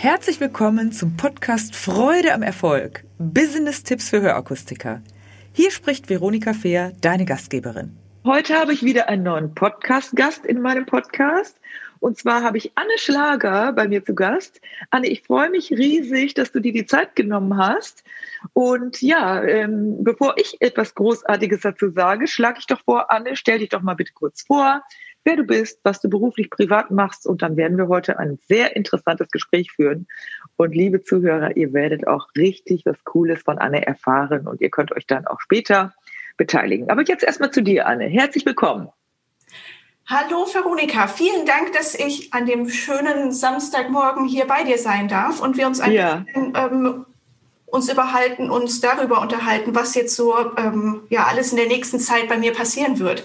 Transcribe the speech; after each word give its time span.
Herzlich 0.00 0.38
willkommen 0.38 0.92
zum 0.92 1.16
Podcast 1.16 1.74
Freude 1.74 2.32
am 2.32 2.44
Erfolg. 2.44 3.02
Business-Tipps 3.18 4.10
für 4.10 4.20
Hörakustiker. 4.20 5.02
Hier 5.52 5.72
spricht 5.72 6.08
Veronika 6.08 6.52
Fehr, 6.52 6.92
deine 7.00 7.24
Gastgeberin. 7.24 7.96
Heute 8.24 8.54
habe 8.54 8.72
ich 8.72 8.84
wieder 8.84 9.08
einen 9.08 9.24
neuen 9.24 9.56
Podcast-Gast 9.56 10.46
in 10.46 10.60
meinem 10.60 10.86
Podcast. 10.86 11.58
Und 11.98 12.16
zwar 12.16 12.44
habe 12.44 12.58
ich 12.58 12.70
Anne 12.76 12.96
Schlager 12.96 13.72
bei 13.72 13.88
mir 13.88 14.04
zu 14.04 14.14
Gast. 14.14 14.60
Anne, 14.90 15.08
ich 15.08 15.24
freue 15.24 15.50
mich 15.50 15.72
riesig, 15.72 16.34
dass 16.34 16.52
du 16.52 16.60
dir 16.60 16.72
die 16.72 16.86
Zeit 16.86 17.16
genommen 17.16 17.56
hast. 17.56 18.04
Und 18.52 19.02
ja, 19.02 19.42
ähm, 19.42 20.04
bevor 20.04 20.34
ich 20.36 20.58
etwas 20.60 20.94
Großartiges 20.94 21.62
dazu 21.62 21.90
sage, 21.90 22.28
schlage 22.28 22.60
ich 22.60 22.66
doch 22.68 22.84
vor, 22.84 23.10
Anne, 23.10 23.34
stell 23.34 23.58
dich 23.58 23.70
doch 23.70 23.82
mal 23.82 23.94
bitte 23.94 24.12
kurz 24.12 24.42
vor, 24.42 24.80
wer 25.28 25.36
du 25.36 25.44
bist, 25.44 25.80
was 25.84 26.00
du 26.00 26.08
beruflich 26.08 26.48
privat 26.48 26.90
machst. 26.90 27.26
Und 27.26 27.42
dann 27.42 27.58
werden 27.58 27.76
wir 27.76 27.88
heute 27.88 28.18
ein 28.18 28.38
sehr 28.48 28.74
interessantes 28.74 29.28
Gespräch 29.30 29.70
führen. 29.72 30.08
Und 30.56 30.74
liebe 30.74 31.02
Zuhörer, 31.02 31.54
ihr 31.54 31.74
werdet 31.74 32.08
auch 32.08 32.28
richtig 32.34 32.86
was 32.86 32.96
Cooles 33.04 33.42
von 33.42 33.58
Anne 33.58 33.86
erfahren 33.86 34.48
und 34.48 34.62
ihr 34.62 34.70
könnt 34.70 34.90
euch 34.92 35.06
dann 35.06 35.26
auch 35.26 35.40
später 35.40 35.92
beteiligen. 36.38 36.90
Aber 36.90 37.02
jetzt 37.02 37.22
erstmal 37.22 37.50
zu 37.50 37.62
dir, 37.62 37.86
Anne. 37.86 38.06
Herzlich 38.06 38.46
willkommen. 38.46 38.88
Hallo 40.06 40.46
Veronika, 40.50 41.06
vielen 41.06 41.44
Dank, 41.44 41.74
dass 41.74 41.94
ich 41.94 42.32
an 42.32 42.46
dem 42.46 42.70
schönen 42.70 43.30
Samstagmorgen 43.30 44.24
hier 44.24 44.46
bei 44.46 44.64
dir 44.64 44.78
sein 44.78 45.08
darf 45.08 45.42
und 45.42 45.58
wir 45.58 45.66
uns 45.66 45.80
ein 45.80 45.92
Ja. 45.92 46.24
bisschen 46.24 46.54
ähm, 46.56 47.04
uns 47.66 47.92
überhalten, 47.92 48.48
uns 48.48 48.80
darüber 48.80 49.20
unterhalten, 49.20 49.74
was 49.74 49.94
jetzt 49.94 50.16
so 50.16 50.34
ähm, 50.56 51.02
ja 51.10 51.26
alles 51.26 51.50
in 51.50 51.58
der 51.58 51.66
nächsten 51.66 52.00
Zeit 52.00 52.26
bei 52.30 52.38
mir 52.38 52.54
passieren 52.54 52.98
wird. 52.98 53.22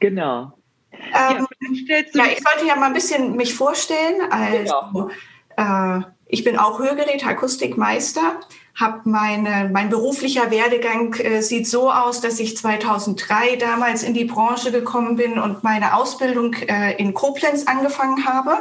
Genau. 0.00 0.52
Ähm, 0.92 1.46
du 1.60 1.74
ja, 1.74 2.24
ich 2.26 2.42
sollte 2.42 2.66
ja 2.66 2.76
mal 2.76 2.86
ein 2.86 2.92
bisschen 2.92 3.36
mich 3.36 3.54
vorstellen. 3.54 4.20
Also, 4.30 5.10
äh, 5.56 6.00
ich 6.26 6.44
bin 6.44 6.58
auch 6.58 6.78
Hörgerät, 6.78 7.26
Akustikmeister. 7.26 8.40
Hab 8.74 9.04
meine, 9.04 9.68
mein 9.70 9.90
beruflicher 9.90 10.50
Werdegang 10.50 11.14
äh, 11.14 11.42
sieht 11.42 11.68
so 11.68 11.90
aus, 11.92 12.22
dass 12.22 12.40
ich 12.40 12.56
2003 12.56 13.56
damals 13.56 14.02
in 14.02 14.14
die 14.14 14.24
Branche 14.24 14.72
gekommen 14.72 15.16
bin 15.16 15.38
und 15.38 15.62
meine 15.62 15.94
Ausbildung 15.94 16.54
äh, 16.54 16.96
in 16.96 17.12
Koblenz 17.12 17.66
angefangen 17.66 18.24
habe. 18.24 18.56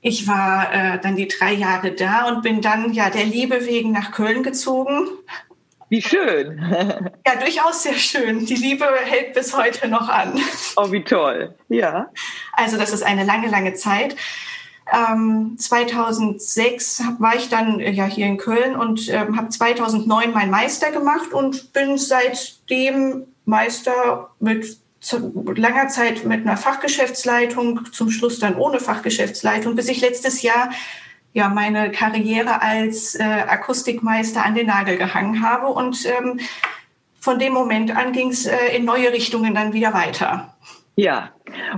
Ich 0.00 0.28
war 0.28 0.72
äh, 0.72 1.00
dann 1.00 1.16
die 1.16 1.28
drei 1.28 1.54
Jahre 1.54 1.92
da 1.92 2.28
und 2.28 2.42
bin 2.42 2.60
dann 2.60 2.92
ja 2.92 3.10
der 3.10 3.24
Liebe 3.24 3.66
wegen 3.66 3.92
nach 3.92 4.12
Köln 4.12 4.42
gezogen. 4.42 5.08
Wie 5.88 6.02
schön. 6.02 6.58
Ja, 7.26 7.36
durchaus 7.36 7.82
sehr 7.82 7.94
schön. 7.94 8.46
Die 8.46 8.54
Liebe 8.54 8.86
hält 9.04 9.34
bis 9.34 9.54
heute 9.54 9.86
noch 9.88 10.08
an. 10.08 10.40
oh, 10.76 10.90
wie 10.90 11.04
toll. 11.04 11.54
Ja. 11.68 12.10
Also 12.54 12.78
das 12.78 12.92
ist 12.92 13.02
eine 13.02 13.24
lange, 13.24 13.48
lange 13.48 13.74
Zeit. 13.74 14.16
Ähm, 14.90 15.56
2006 15.58 17.02
war 17.18 17.36
ich 17.36 17.50
dann 17.50 17.80
äh, 17.80 17.90
ja 17.90 18.06
hier 18.06 18.26
in 18.26 18.38
Köln 18.38 18.76
und 18.76 19.08
ähm, 19.10 19.36
habe 19.36 19.50
2009 19.50 20.32
meinen 20.32 20.50
Meister 20.50 20.90
gemacht 20.90 21.32
und 21.32 21.74
bin 21.74 21.98
seitdem 21.98 23.26
Meister 23.44 24.30
mit 24.40 24.78
langer 25.54 25.88
Zeit 25.88 26.24
mit 26.24 26.40
einer 26.40 26.56
Fachgeschäftsleitung, 26.56 27.92
zum 27.92 28.10
Schluss 28.10 28.40
dann 28.40 28.56
ohne 28.56 28.80
Fachgeschäftsleitung, 28.80 29.76
bis 29.76 29.88
ich 29.88 30.00
letztes 30.00 30.42
Jahr 30.42 30.70
ja 31.32 31.48
meine 31.48 31.90
Karriere 31.90 32.62
als 32.62 33.14
äh, 33.14 33.22
Akustikmeister 33.22 34.44
an 34.44 34.54
den 34.54 34.66
Nagel 34.66 34.96
gehangen 34.96 35.42
habe 35.42 35.68
und 35.68 36.04
ähm, 36.06 36.40
von 37.20 37.38
dem 37.38 37.52
Moment 37.52 37.96
an 37.96 38.12
ging 38.12 38.30
es 38.30 38.46
äh, 38.46 38.76
in 38.76 38.84
neue 38.84 39.12
Richtungen 39.12 39.54
dann 39.54 39.72
wieder 39.72 39.92
weiter. 39.92 40.54
Ja, 40.98 41.30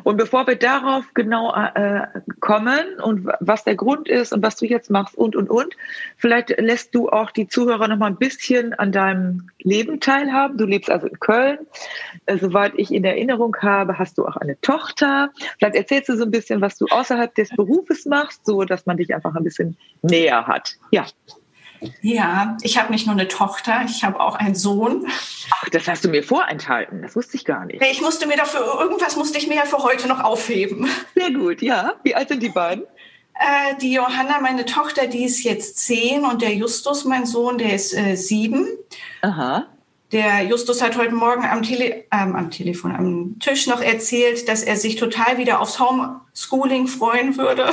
und 0.02 0.16
bevor 0.16 0.46
wir 0.46 0.56
darauf 0.56 1.12
genau 1.12 1.52
äh, 1.54 2.06
kommen 2.40 2.98
und 3.04 3.28
was 3.40 3.64
der 3.64 3.74
Grund 3.76 4.08
ist 4.08 4.32
und 4.32 4.42
was 4.42 4.56
du 4.56 4.64
jetzt 4.64 4.90
machst 4.90 5.14
und, 5.14 5.36
und, 5.36 5.50
und, 5.50 5.76
vielleicht 6.16 6.58
lässt 6.58 6.94
du 6.94 7.10
auch 7.10 7.30
die 7.30 7.46
Zuhörer 7.46 7.86
noch 7.86 7.98
mal 7.98 8.06
ein 8.06 8.16
bisschen 8.16 8.72
an 8.72 8.92
deinem 8.92 9.50
Leben 9.58 10.00
teilhaben. 10.00 10.56
Du 10.56 10.64
lebst 10.64 10.88
also 10.88 11.06
in 11.06 11.20
Köln. 11.20 11.58
Äh, 12.24 12.38
soweit 12.38 12.72
ich 12.76 12.94
in 12.94 13.04
Erinnerung 13.04 13.54
habe, 13.60 13.98
hast 13.98 14.16
du 14.16 14.24
auch 14.24 14.36
eine 14.36 14.58
Tochter. 14.62 15.28
Vielleicht 15.58 15.76
erzählst 15.76 16.08
du 16.08 16.16
so 16.16 16.24
ein 16.24 16.30
bisschen, 16.30 16.62
was 16.62 16.78
du 16.78 16.86
außerhalb 16.86 17.34
des 17.34 17.50
Berufes 17.50 18.06
machst, 18.06 18.46
so 18.46 18.64
dass 18.64 18.86
man 18.86 18.96
dich 18.96 19.14
einfach 19.14 19.34
ein 19.34 19.44
bisschen 19.44 19.76
näher 20.00 20.46
hat. 20.46 20.76
Ja, 20.92 21.04
Ja, 22.02 22.56
ich 22.62 22.78
habe 22.78 22.92
nicht 22.92 23.06
nur 23.06 23.14
eine 23.14 23.28
Tochter, 23.28 23.82
ich 23.86 24.04
habe 24.04 24.20
auch 24.20 24.36
einen 24.36 24.54
Sohn. 24.54 25.06
Ach, 25.50 25.68
das 25.70 25.88
hast 25.88 26.04
du 26.04 26.08
mir 26.08 26.22
vorenthalten. 26.22 27.02
Das 27.02 27.16
wusste 27.16 27.36
ich 27.36 27.44
gar 27.44 27.64
nicht. 27.66 27.82
Ich 27.82 28.00
musste 28.00 28.26
mir 28.26 28.36
dafür, 28.36 28.80
irgendwas 28.80 29.16
musste 29.16 29.38
ich 29.38 29.48
mir 29.48 29.56
ja 29.56 29.64
für 29.64 29.78
heute 29.78 30.08
noch 30.08 30.20
aufheben. 30.20 30.88
Sehr 31.14 31.32
gut, 31.32 31.62
ja. 31.62 31.94
Wie 32.02 32.14
alt 32.14 32.28
sind 32.28 32.42
die 32.42 32.48
beiden? 32.48 32.84
Äh, 33.34 33.76
die 33.80 33.94
Johanna, 33.94 34.40
meine 34.40 34.66
Tochter, 34.66 35.06
die 35.06 35.24
ist 35.24 35.42
jetzt 35.44 35.78
zehn 35.78 36.24
und 36.24 36.42
der 36.42 36.54
Justus, 36.54 37.04
mein 37.04 37.24
Sohn, 37.24 37.58
der 37.58 37.74
ist 37.74 37.96
äh, 37.96 38.16
sieben. 38.16 38.66
Aha. 39.22 39.66
Der 40.12 40.42
Justus 40.42 40.82
hat 40.82 40.98
heute 40.98 41.14
Morgen 41.14 41.44
am, 41.44 41.62
Tele 41.62 42.04
ähm, 42.12 42.34
am 42.34 42.50
Telefon, 42.50 42.94
am 42.94 43.38
Tisch 43.38 43.68
noch 43.68 43.80
erzählt, 43.80 44.48
dass 44.48 44.62
er 44.64 44.76
sich 44.76 44.96
total 44.96 45.38
wieder 45.38 45.60
aufs 45.60 45.78
Homeschooling 45.78 46.88
freuen 46.88 47.38
würde. 47.38 47.70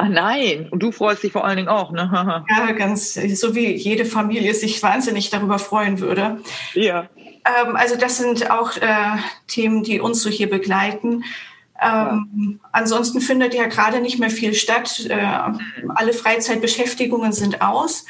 Ah 0.00 0.08
nein, 0.08 0.66
und 0.70 0.82
du 0.82 0.92
freust 0.92 1.22
dich 1.22 1.30
vor 1.30 1.44
allen 1.44 1.58
Dingen 1.58 1.68
auch, 1.68 1.92
ne? 1.92 2.42
Ja, 2.48 2.72
ganz, 2.72 3.12
so 3.14 3.54
wie 3.54 3.76
jede 3.76 4.06
Familie 4.06 4.54
sich 4.54 4.82
wahnsinnig 4.82 5.28
darüber 5.28 5.58
freuen 5.58 6.00
würde. 6.00 6.40
ja. 6.72 7.06
Ähm, 7.44 7.76
also 7.76 7.96
das 7.96 8.16
sind 8.16 8.50
auch 8.50 8.78
äh, 8.78 9.18
Themen, 9.46 9.82
die 9.82 10.00
uns 10.00 10.22
so 10.22 10.30
hier 10.30 10.48
begleiten. 10.48 11.24
Ähm, 11.82 12.60
Ansonsten 12.72 13.20
findet 13.20 13.52
ja 13.52 13.66
gerade 13.66 14.00
nicht 14.00 14.18
mehr 14.18 14.30
viel 14.30 14.54
statt. 14.54 15.06
Äh, 15.10 15.22
alle 15.94 16.14
Freizeitbeschäftigungen 16.14 17.32
sind 17.32 17.60
aus. 17.60 18.06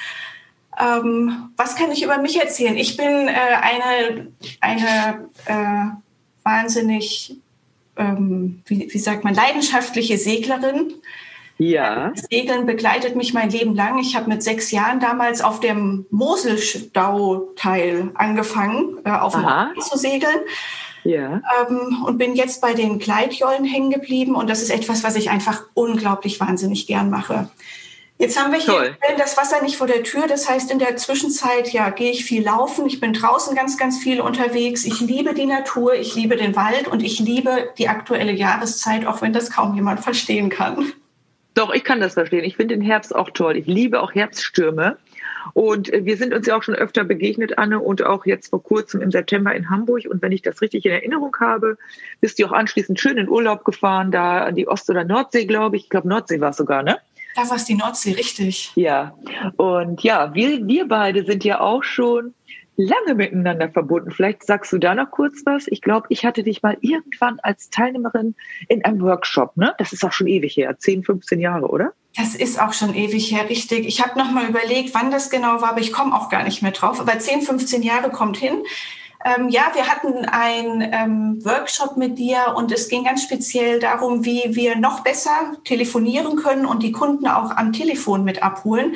Ähm, 0.79 1.51
was 1.57 1.75
kann 1.75 1.91
ich 1.91 2.05
über 2.05 2.19
mich 2.19 2.41
erzählen? 2.41 2.77
Ich 2.77 2.97
bin 2.97 3.27
äh, 3.27 3.33
eine, 3.33 4.29
eine 4.61 5.29
äh, 5.47 5.91
wahnsinnig, 6.45 7.37
ähm, 7.97 8.63
wie, 8.67 8.89
wie 8.93 8.99
sagt 8.99 9.25
man, 9.25 9.35
leidenschaftliche 9.35 10.19
Seglerin. 10.19 10.95
Ja. 11.61 12.13
Das 12.17 12.25
Segeln 12.31 12.65
begleitet 12.65 13.17
mich 13.17 13.35
mein 13.35 13.51
Leben 13.51 13.75
lang. 13.75 13.99
Ich 13.99 14.17
habe 14.17 14.31
mit 14.31 14.43
sechs 14.43 14.71
Jahren 14.71 14.99
damals 14.99 15.43
auf 15.43 15.61
dem 15.61 16.07
Moselstauteil 16.11 18.11
angefangen, 18.15 18.97
äh, 19.05 19.11
auf 19.11 19.35
dem 19.35 19.45
Aha. 19.45 19.71
Zu 19.79 19.99
segeln 19.99 20.39
Ja. 21.05 21.43
ähm, 21.69 22.03
und 22.07 22.17
bin 22.17 22.35
jetzt 22.35 22.63
bei 22.63 22.73
den 22.73 22.99
Gleitjollen 22.99 23.67
hängen 23.67 23.91
geblieben. 23.91 24.37
Und 24.37 24.49
das 24.49 24.63
ist 24.63 24.71
etwas, 24.71 25.05
was 25.05 25.17
ich 25.17 25.29
einfach 25.29 25.65
unglaublich 25.75 26.41
wahnsinnig 26.41 26.87
gern 26.87 27.11
mache. 27.11 27.51
Jetzt 28.17 28.43
haben 28.43 28.53
wir 28.53 28.59
hier 28.59 28.75
Toll. 28.75 28.97
das 29.19 29.37
Wasser 29.37 29.63
nicht 29.63 29.77
vor 29.77 29.87
der 29.87 30.03
Tür. 30.03 30.29
Das 30.29 30.49
heißt, 30.49 30.71
in 30.71 30.79
der 30.79 30.97
Zwischenzeit 30.97 31.75
ja, 31.75 31.91
gehe 31.91 32.11
ich 32.11 32.25
viel 32.25 32.43
laufen. 32.43 32.87
Ich 32.87 33.01
bin 33.01 33.13
draußen 33.13 33.55
ganz, 33.55 33.77
ganz 33.77 33.99
viel 33.99 34.23
unterwegs. 34.23 34.87
Ich 34.87 35.01
liebe 35.01 35.35
die 35.35 35.47
Natur, 35.47 35.93
ich 35.93 36.15
liebe 36.15 36.37
den 36.37 36.57
Wald 36.57 36.89
und 36.89 37.03
ich 37.03 37.19
liebe 37.19 37.69
die 37.77 37.89
aktuelle 37.89 38.33
Jahreszeit, 38.33 39.05
auch 39.05 39.21
wenn 39.21 39.35
das 39.35 39.51
kaum 39.51 39.75
jemand 39.75 40.01
verstehen 40.01 40.49
kann. 40.49 40.91
Doch, 41.55 41.73
ich 41.73 41.85
kann 41.85 42.01
das 42.01 42.15
verstehen. 42.15 42.45
Ich 42.45 42.57
finde 42.57 42.77
den 42.77 42.83
Herbst 42.83 43.15
auch 43.15 43.31
toll. 43.31 43.57
Ich 43.57 43.67
liebe 43.67 44.01
auch 44.01 44.15
Herbststürme. 44.15 44.97
Und 45.53 45.93
äh, 45.93 46.05
wir 46.05 46.17
sind 46.17 46.33
uns 46.33 46.47
ja 46.47 46.57
auch 46.57 46.63
schon 46.63 46.75
öfter 46.75 47.05
begegnet, 47.05 47.59
Anne, 47.59 47.81
und 47.81 48.03
auch 48.03 48.27
jetzt 48.27 48.51
vor 48.51 48.63
kurzem 48.63 49.01
im 49.01 49.11
September 49.11 49.55
in 49.55 49.69
Hamburg. 49.69 50.05
Und 50.09 50.23
wenn 50.23 50.33
ich 50.33 50.43
das 50.43 50.61
richtig 50.61 50.85
in 50.85 50.93
Erinnerung 50.93 51.37
habe, 51.41 51.77
bist 52.21 52.39
du 52.39 52.47
auch 52.47 52.53
anschließend 52.53 53.01
schön 53.01 53.19
in 53.19 53.29
Urlaub 53.29 53.65
gefahren, 53.65 54.11
da 54.11 54.45
an 54.45 54.55
die 54.55 54.69
Ost- 54.69 54.91
oder 54.91 55.05
Nordsee, 55.05 55.47
glaube 55.47 55.77
ich. 55.77 55.85
Ich 55.85 55.91
glaube, 55.91 56.09
Nordsee 56.09 56.41
war 56.41 56.51
es 56.51 56.57
sogar, 56.57 56.83
ne? 56.83 56.99
Da 57.37 57.49
war 57.49 57.57
es 57.57 57.65
die 57.65 57.75
Nordsee, 57.75 58.13
richtig. 58.13 58.73
Ja. 58.75 59.15
Und 59.57 60.03
ja, 60.03 60.35
wir, 60.35 60.67
wir 60.67 60.89
beide 60.89 61.25
sind 61.25 61.45
ja 61.45 61.61
auch 61.61 61.85
schon 61.85 62.35
lange 62.81 63.15
miteinander 63.15 63.69
verbunden. 63.69 64.11
Vielleicht 64.11 64.45
sagst 64.45 64.73
du 64.73 64.79
da 64.79 64.95
noch 64.95 65.11
kurz 65.11 65.43
was. 65.45 65.67
Ich 65.69 65.83
glaube, 65.83 66.07
ich 66.09 66.25
hatte 66.25 66.43
dich 66.43 66.63
mal 66.63 66.77
irgendwann 66.81 67.39
als 67.41 67.71
Teilnehmerin 67.71 68.35
in 68.69 68.85
einem 68.85 69.03
Workshop, 69.03 69.57
ne? 69.57 69.75
Das 69.79 69.93
ist 69.93 70.05
auch 70.05 70.13
schon 70.13 70.27
ewig 70.27 70.57
her, 70.57 70.79
10, 70.79 71.05
15 71.05 71.41
Jahre, 71.41 71.69
oder? 71.69 71.93
Das 72.17 72.35
ist 72.35 72.61
auch 72.61 72.73
schon 72.73 72.95
ewig 72.95 73.31
her, 73.31 73.49
richtig. 73.49 73.87
Ich 73.87 74.05
habe 74.05 74.19
noch 74.19 74.33
mal 74.33 74.49
überlegt, 74.49 74.95
wann 74.95 75.11
das 75.11 75.31
genau 75.31 75.61
war, 75.61 75.71
aber 75.71 75.81
ich 75.81 75.93
komme 75.93 76.15
auch 76.15 76.29
gar 76.29 76.43
nicht 76.43 76.63
mehr 76.63 76.73
drauf. 76.73 77.01
Aber 77.01 77.19
10, 77.19 77.43
15 77.43 77.83
Jahre 77.83 78.11
kommt 78.11 78.37
hin. 78.37 78.63
Ähm, 79.25 79.51
ja, 79.51 79.71
wir 79.75 79.87
hatten 79.87 80.25
einen 80.25 80.81
ähm, 80.93 81.45
Workshop 81.45 81.99
mit 81.99 82.19
dir 82.19 82.55
und 82.57 82.73
es 82.73 82.89
ging 82.89 83.05
ganz 83.05 83.23
speziell 83.23 83.79
darum, 83.79 84.25
wie 84.25 84.57
wir 84.57 84.77
noch 84.77 85.01
besser 85.01 85.53
telefonieren 85.65 86.37
können 86.37 86.65
und 86.65 86.83
die 86.83 86.93
Kunden 86.93 87.27
auch 87.27 87.51
am 87.51 87.73
Telefon 87.73 88.25
mit 88.25 88.43
abholen. 88.43 88.95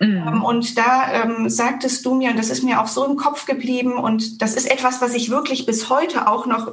Ähm, 0.00 0.42
und 0.42 0.76
da 0.78 1.12
ähm, 1.12 1.48
sagtest 1.48 2.04
du 2.04 2.14
mir, 2.14 2.30
und 2.30 2.38
das 2.38 2.50
ist 2.50 2.62
mir 2.62 2.80
auch 2.80 2.86
so 2.86 3.04
im 3.04 3.16
Kopf 3.16 3.46
geblieben, 3.46 3.94
und 3.94 4.42
das 4.42 4.54
ist 4.54 4.70
etwas, 4.70 5.00
was 5.00 5.14
ich 5.14 5.30
wirklich 5.30 5.66
bis 5.66 5.88
heute 5.90 6.28
auch 6.28 6.46
noch, 6.46 6.72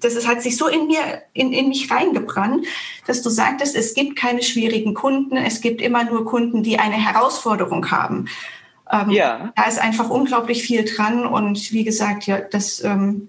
das 0.00 0.14
ist, 0.14 0.28
hat 0.28 0.42
sich 0.42 0.56
so 0.56 0.68
in 0.68 0.86
mir, 0.86 1.00
in, 1.32 1.52
in 1.52 1.68
mich 1.68 1.90
reingebrannt, 1.90 2.66
dass 3.06 3.22
du 3.22 3.30
sagtest, 3.30 3.74
es 3.74 3.94
gibt 3.94 4.16
keine 4.16 4.42
schwierigen 4.42 4.94
Kunden, 4.94 5.36
es 5.36 5.60
gibt 5.60 5.80
immer 5.80 6.04
nur 6.04 6.24
Kunden, 6.24 6.62
die 6.62 6.78
eine 6.78 6.96
Herausforderung 6.96 7.90
haben. 7.90 8.26
Ähm, 8.90 9.10
Ja. 9.10 9.52
Da 9.56 9.64
ist 9.64 9.78
einfach 9.78 10.10
unglaublich 10.10 10.62
viel 10.62 10.84
dran 10.84 11.26
und 11.26 11.72
wie 11.72 11.84
gesagt, 11.84 12.26
ja, 12.26 12.40
das, 12.40 12.82
ähm, 12.84 13.28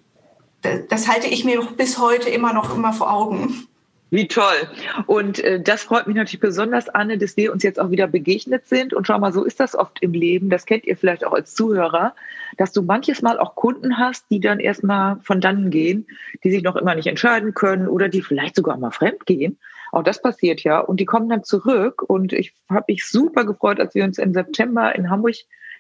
das, 0.62 0.82
das 0.90 1.08
halte 1.08 1.28
ich 1.28 1.46
mir 1.46 1.62
bis 1.78 1.98
heute 1.98 2.30
immer 2.30 2.54
noch 2.54 2.76
immer 2.76 2.94
vor 2.94 3.12
Augen. 3.12 3.68
Wie 4.12 4.28
toll. 4.28 4.68
Und 5.06 5.40
äh, 5.40 5.62
das 5.62 5.84
freut 5.84 6.08
mich 6.08 6.16
natürlich 6.16 6.40
besonders, 6.40 6.90
Anne, 6.90 7.20
dass 7.20 7.38
wir 7.38 7.54
uns 7.54 7.62
jetzt 7.62 7.80
auch 7.80 7.92
wieder 7.92 8.08
begegnet 8.08 8.68
sind. 8.68 8.94
Und 8.94 9.06
schau 9.06 9.20
mal, 9.20 9.32
so 9.32 9.44
ist 9.44 9.60
das 9.60 9.76
oft 9.76 10.02
im 10.02 10.14
Leben. 10.14 10.50
Das 10.50 10.66
kennt 10.66 10.86
ihr 10.86 10.98
vielleicht 10.98 11.24
auch 11.24 11.34
als 11.34 11.54
Zuhörer, 11.54 12.16
dass 12.58 12.72
du 12.72 12.82
manches 12.82 13.22
Mal 13.22 13.38
auch 13.38 13.54
Kunden 13.54 13.98
hast, 13.98 14.26
die 14.32 14.40
dann 14.40 14.60
erstmal 14.60 15.18
von 15.22 15.42
dannen 15.42 15.70
gehen, 15.70 16.08
die 16.44 16.50
sich 16.50 16.64
noch 16.64 16.76
immer 16.76 16.96
nicht 16.96 17.08
entscheiden 17.08 17.54
können 17.54 17.88
oder 17.88 18.10
die 18.10 18.24
vielleicht 18.24 18.56
sogar 18.56 18.78
mal 18.78 18.92
fremd 18.92 19.28
gehen. 19.28 19.60
Auch 19.92 20.04
das 20.04 20.22
passiert 20.22 20.64
ja. 20.64 20.80
Und 20.80 21.00
die 21.00 21.06
kommen 21.06 21.30
dann 21.30 21.44
zurück. 21.44 22.02
Und 22.02 22.34
ich 22.34 22.54
habe 22.68 22.86
mich 22.88 23.06
super 23.06 23.46
gefreut, 23.46 23.80
als 23.80 23.94
wir 23.94 24.04
uns 24.04 24.18
im 24.18 24.34
September 24.34 24.96
in 24.96 25.12
Hamburg 25.12 25.36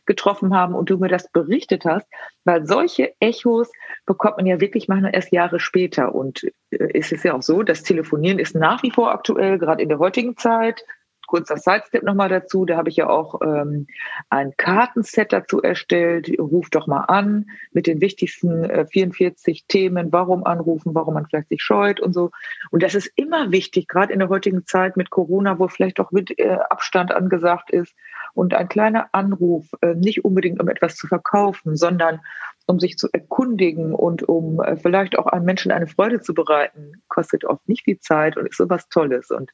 getroffen 0.09 0.55
haben 0.55 0.73
und 0.73 0.89
du 0.89 0.97
mir 0.97 1.07
das 1.07 1.31
berichtet 1.31 1.85
hast, 1.85 2.07
weil 2.43 2.65
solche 2.65 3.13
Echos 3.19 3.71
bekommt 4.07 4.37
man 4.37 4.47
ja 4.47 4.59
wirklich 4.59 4.87
manchmal 4.87 5.13
erst 5.13 5.31
Jahre 5.31 5.59
später. 5.59 6.15
Und 6.15 6.43
äh, 6.71 6.97
ist 6.97 7.13
es 7.13 7.21
ja 7.23 7.35
auch 7.35 7.43
so, 7.43 7.61
das 7.61 7.83
Telefonieren 7.83 8.39
ist 8.39 8.55
nach 8.55 8.81
wie 8.81 8.91
vor 8.91 9.11
aktuell, 9.11 9.59
gerade 9.59 9.83
in 9.83 9.89
der 9.89 9.99
heutigen 9.99 10.35
Zeit. 10.35 10.83
Kurzer 11.27 11.57
Sidestep 11.57 12.01
nochmal 12.01 12.29
dazu, 12.29 12.65
da 12.65 12.75
habe 12.75 12.89
ich 12.89 12.95
ja 12.95 13.07
auch 13.07 13.39
ähm, 13.43 13.85
ein 14.31 14.55
Kartenset 14.57 15.31
dazu 15.31 15.61
erstellt. 15.61 16.27
Ruf 16.39 16.71
doch 16.71 16.87
mal 16.87 17.01
an 17.01 17.45
mit 17.71 17.85
den 17.85 18.01
wichtigsten 18.01 18.63
äh, 18.63 18.87
44 18.87 19.65
Themen, 19.67 20.11
warum 20.11 20.43
anrufen, 20.43 20.95
warum 20.95 21.13
man 21.13 21.27
vielleicht 21.27 21.49
sich 21.49 21.61
scheut 21.61 21.99
und 21.99 22.13
so. 22.13 22.31
Und 22.71 22.81
das 22.81 22.95
ist 22.95 23.11
immer 23.15 23.51
wichtig, 23.51 23.87
gerade 23.87 24.11
in 24.11 24.17
der 24.17 24.29
heutigen 24.29 24.65
Zeit 24.65 24.97
mit 24.97 25.11
Corona, 25.11 25.59
wo 25.59 25.67
vielleicht 25.67 25.99
auch 25.99 26.09
mit 26.09 26.39
äh, 26.39 26.57
Abstand 26.67 27.13
angesagt 27.13 27.69
ist, 27.69 27.93
und 28.39 28.53
ein 28.53 28.69
kleiner 28.69 29.09
Anruf, 29.11 29.67
äh, 29.81 29.95
nicht 29.95 30.23
unbedingt 30.23 30.61
um 30.61 30.69
etwas 30.69 30.95
zu 30.95 31.07
verkaufen, 31.07 31.75
sondern 31.75 32.21
um 32.67 32.79
sich 32.79 32.97
zu 32.97 33.09
erkundigen 33.11 33.93
und 33.93 34.23
um 34.23 34.61
äh, 34.61 34.77
vielleicht 34.77 35.19
auch 35.19 35.25
einem 35.27 35.43
Menschen 35.43 35.73
eine 35.73 35.87
Freude 35.87 36.21
zu 36.21 36.33
bereiten, 36.33 36.93
kostet 37.09 37.43
oft 37.43 37.67
nicht 37.67 37.83
viel 37.83 37.99
Zeit 37.99 38.37
und 38.37 38.47
ist 38.47 38.57
so 38.57 38.69
was 38.69 38.87
Tolles. 38.87 39.29
Und 39.29 39.51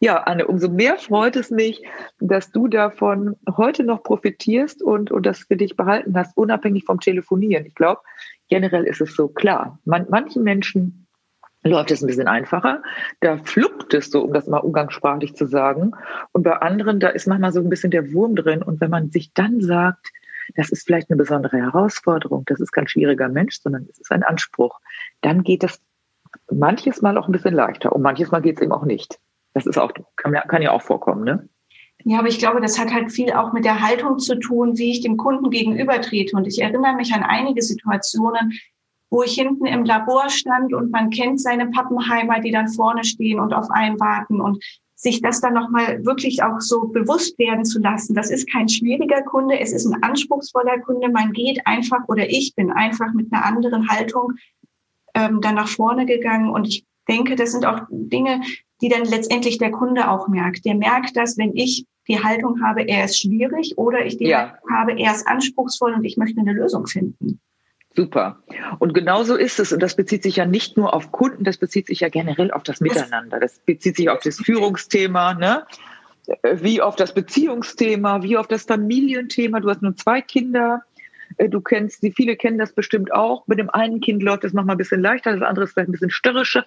ja, 0.00 0.16
Anne, 0.24 0.48
umso 0.48 0.68
mehr 0.68 0.98
freut 0.98 1.36
es 1.36 1.50
mich, 1.50 1.86
dass 2.18 2.50
du 2.50 2.66
davon 2.66 3.36
heute 3.56 3.84
noch 3.84 4.02
profitierst 4.02 4.82
und, 4.82 5.12
und 5.12 5.24
das 5.24 5.40
für 5.40 5.56
dich 5.56 5.76
behalten 5.76 6.18
hast, 6.18 6.36
unabhängig 6.36 6.84
vom 6.84 6.98
Telefonieren. 6.98 7.66
Ich 7.66 7.76
glaube, 7.76 8.00
generell 8.48 8.84
ist 8.84 9.00
es 9.00 9.14
so 9.14 9.28
klar. 9.28 9.78
Man, 9.84 10.06
manchen 10.10 10.42
Menschen 10.42 11.03
läuft 11.64 11.90
es 11.90 12.02
ein 12.02 12.06
bisschen 12.06 12.28
einfacher. 12.28 12.82
Da 13.20 13.38
fluppt 13.38 13.94
es 13.94 14.10
so, 14.10 14.22
um 14.22 14.32
das 14.32 14.46
mal 14.46 14.58
umgangssprachlich 14.58 15.34
zu 15.34 15.46
sagen. 15.46 15.92
Und 16.32 16.42
bei 16.42 16.56
anderen, 16.56 17.00
da 17.00 17.08
ist 17.08 17.26
manchmal 17.26 17.52
so 17.52 17.60
ein 17.60 17.70
bisschen 17.70 17.90
der 17.90 18.12
Wurm 18.12 18.36
drin. 18.36 18.62
Und 18.62 18.80
wenn 18.80 18.90
man 18.90 19.10
sich 19.10 19.32
dann 19.32 19.60
sagt, 19.60 20.12
das 20.56 20.70
ist 20.70 20.84
vielleicht 20.84 21.10
eine 21.10 21.16
besondere 21.16 21.56
Herausforderung, 21.56 22.44
das 22.46 22.60
ist 22.60 22.72
kein 22.72 22.86
schwieriger 22.86 23.28
Mensch, 23.28 23.60
sondern 23.60 23.86
es 23.90 23.98
ist 23.98 24.12
ein 24.12 24.22
Anspruch, 24.22 24.78
dann 25.22 25.42
geht 25.42 25.62
das 25.62 25.80
manches 26.50 27.00
Mal 27.00 27.16
auch 27.16 27.28
ein 27.28 27.32
bisschen 27.32 27.54
leichter 27.54 27.92
und 27.92 28.02
manches 28.02 28.30
Mal 28.30 28.42
geht 28.42 28.56
es 28.56 28.62
eben 28.62 28.72
auch 28.72 28.84
nicht. 28.84 29.18
Das 29.54 29.66
ist 29.66 29.78
auch, 29.78 29.92
kann, 30.16 30.62
ja 30.62 30.72
auch 30.72 30.82
vorkommen, 30.82 31.24
ne? 31.24 31.48
Ja, 32.02 32.18
aber 32.18 32.28
ich 32.28 32.38
glaube, 32.38 32.60
das 32.60 32.78
hat 32.78 32.92
halt 32.92 33.12
viel 33.12 33.32
auch 33.32 33.52
mit 33.52 33.64
der 33.64 33.80
Haltung 33.80 34.18
zu 34.18 34.38
tun, 34.38 34.76
wie 34.76 34.90
ich 34.90 35.00
dem 35.00 35.16
Kunden 35.16 35.48
gegenüber 35.48 36.00
trete. 36.02 36.36
Und 36.36 36.46
ich 36.46 36.60
erinnere 36.60 36.94
mich 36.96 37.14
an 37.14 37.22
einige 37.22 37.62
Situationen, 37.62 38.52
wo 39.10 39.22
ich 39.22 39.34
hinten 39.34 39.66
im 39.66 39.84
Labor 39.84 40.28
stand 40.28 40.74
und 40.74 40.90
man 40.90 41.10
kennt 41.10 41.40
seine 41.40 41.66
Pappenheimer, 41.68 42.40
die 42.40 42.50
dann 42.50 42.68
vorne 42.68 43.04
stehen 43.04 43.38
und 43.38 43.54
auf 43.54 43.70
einen 43.70 44.00
warten 44.00 44.40
und 44.40 44.62
sich 44.96 45.20
das 45.20 45.40
dann 45.40 45.54
nochmal 45.54 46.04
wirklich 46.04 46.42
auch 46.42 46.60
so 46.60 46.88
bewusst 46.88 47.38
werden 47.38 47.64
zu 47.64 47.78
lassen. 47.78 48.14
Das 48.14 48.30
ist 48.30 48.50
kein 48.50 48.68
schwieriger 48.68 49.22
Kunde, 49.22 49.60
es 49.60 49.72
ist 49.72 49.86
ein 49.86 50.02
anspruchsvoller 50.02 50.80
Kunde. 50.80 51.10
Man 51.10 51.32
geht 51.32 51.66
einfach 51.66 52.08
oder 52.08 52.28
ich 52.28 52.54
bin 52.56 52.70
einfach 52.72 53.12
mit 53.12 53.32
einer 53.32 53.44
anderen 53.44 53.88
Haltung 53.88 54.32
ähm, 55.14 55.40
dann 55.40 55.56
nach 55.56 55.68
vorne 55.68 56.06
gegangen 56.06 56.50
und 56.50 56.66
ich 56.66 56.84
denke, 57.08 57.36
das 57.36 57.52
sind 57.52 57.66
auch 57.66 57.82
Dinge, 57.90 58.40
die 58.80 58.88
dann 58.88 59.04
letztendlich 59.04 59.58
der 59.58 59.70
Kunde 59.70 60.10
auch 60.10 60.26
merkt. 60.28 60.64
Der 60.64 60.74
merkt 60.74 61.16
das, 61.16 61.38
wenn 61.38 61.54
ich 61.54 61.86
die 62.08 62.22
Haltung 62.22 62.62
habe, 62.62 62.82
er 62.82 63.04
ist 63.04 63.20
schwierig 63.20 63.74
oder 63.76 64.04
ich 64.04 64.16
die 64.16 64.26
ja. 64.26 64.52
Haltung 64.52 64.70
habe, 64.70 64.98
er 64.98 65.12
ist 65.12 65.26
anspruchsvoll 65.26 65.94
und 65.94 66.04
ich 66.04 66.16
möchte 66.16 66.40
eine 66.40 66.52
Lösung 66.52 66.86
finden. 66.86 67.40
Super. 67.96 68.42
Und 68.80 68.92
genauso 68.92 69.36
ist 69.36 69.60
es. 69.60 69.72
Und 69.72 69.80
das 69.80 69.94
bezieht 69.94 70.22
sich 70.22 70.36
ja 70.36 70.46
nicht 70.46 70.76
nur 70.76 70.94
auf 70.94 71.12
Kunden, 71.12 71.44
das 71.44 71.58
bezieht 71.58 71.86
sich 71.86 72.00
ja 72.00 72.08
generell 72.08 72.50
auf 72.50 72.64
das 72.64 72.80
Miteinander. 72.80 73.38
Das 73.38 73.60
bezieht 73.60 73.96
sich 73.96 74.10
auf 74.10 74.20
das 74.20 74.36
Führungsthema, 74.36 75.34
ne? 75.34 75.64
wie 76.54 76.80
auf 76.80 76.96
das 76.96 77.14
Beziehungsthema, 77.14 78.22
wie 78.22 78.36
auf 78.36 78.48
das 78.48 78.64
Familienthema. 78.64 79.60
Du 79.60 79.70
hast 79.70 79.82
nur 79.82 79.96
zwei 79.96 80.20
Kinder. 80.22 80.82
Äh, 81.36 81.48
du 81.48 81.60
kennst 81.60 82.00
sie, 82.00 82.12
viele 82.12 82.36
kennen 82.36 82.58
das 82.58 82.72
bestimmt 82.72 83.12
auch. 83.12 83.46
Mit 83.46 83.58
dem 83.58 83.70
einen 83.70 84.00
Kind 84.00 84.22
läuft 84.22 84.44
das 84.44 84.52
manchmal 84.52 84.74
ein 84.74 84.78
bisschen 84.78 85.00
leichter, 85.00 85.32
das 85.32 85.42
andere 85.42 85.64
ist 85.64 85.72
vielleicht 85.72 85.88
ein 85.88 85.92
bisschen 85.92 86.10
störrischer. 86.10 86.64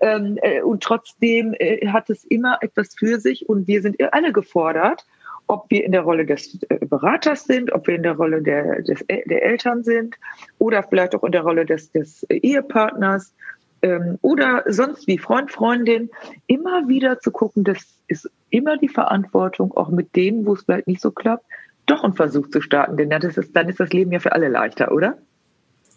Ähm, 0.00 0.38
äh, 0.42 0.62
und 0.62 0.82
trotzdem 0.82 1.54
äh, 1.58 1.86
hat 1.88 2.10
es 2.10 2.24
immer 2.24 2.58
etwas 2.60 2.94
für 2.94 3.18
sich 3.18 3.48
und 3.48 3.66
wir 3.66 3.82
sind 3.82 3.96
alle 4.12 4.32
gefordert 4.32 5.06
ob 5.50 5.68
wir 5.68 5.84
in 5.84 5.92
der 5.92 6.02
Rolle 6.02 6.24
des 6.24 6.62
äh, 6.68 6.78
Beraters 6.86 7.44
sind, 7.44 7.72
ob 7.72 7.88
wir 7.88 7.96
in 7.96 8.04
der 8.04 8.14
Rolle 8.14 8.40
der, 8.40 8.82
des, 8.82 9.04
der 9.06 9.42
Eltern 9.42 9.82
sind 9.82 10.16
oder 10.58 10.82
vielleicht 10.82 11.14
auch 11.14 11.24
in 11.24 11.32
der 11.32 11.42
Rolle 11.42 11.66
des, 11.66 11.90
des 11.90 12.22
Ehepartners 12.30 13.34
ähm, 13.82 14.18
oder 14.22 14.62
sonst 14.68 15.08
wie 15.08 15.18
Freund, 15.18 15.50
Freundin, 15.50 16.10
immer 16.46 16.88
wieder 16.88 17.18
zu 17.18 17.32
gucken, 17.32 17.64
das 17.64 17.78
ist 18.06 18.30
immer 18.50 18.76
die 18.76 18.88
Verantwortung, 18.88 19.72
auch 19.76 19.90
mit 19.90 20.14
denen, 20.14 20.46
wo 20.46 20.54
es 20.54 20.62
vielleicht 20.62 20.86
nicht 20.86 21.00
so 21.00 21.10
klappt, 21.10 21.44
doch 21.86 22.04
einen 22.04 22.14
Versuch 22.14 22.48
zu 22.50 22.60
starten, 22.60 22.96
denn 22.96 23.10
das 23.10 23.36
ist, 23.36 23.54
dann 23.56 23.68
ist 23.68 23.80
das 23.80 23.92
Leben 23.92 24.12
ja 24.12 24.20
für 24.20 24.32
alle 24.32 24.48
leichter, 24.48 24.92
oder? 24.92 25.18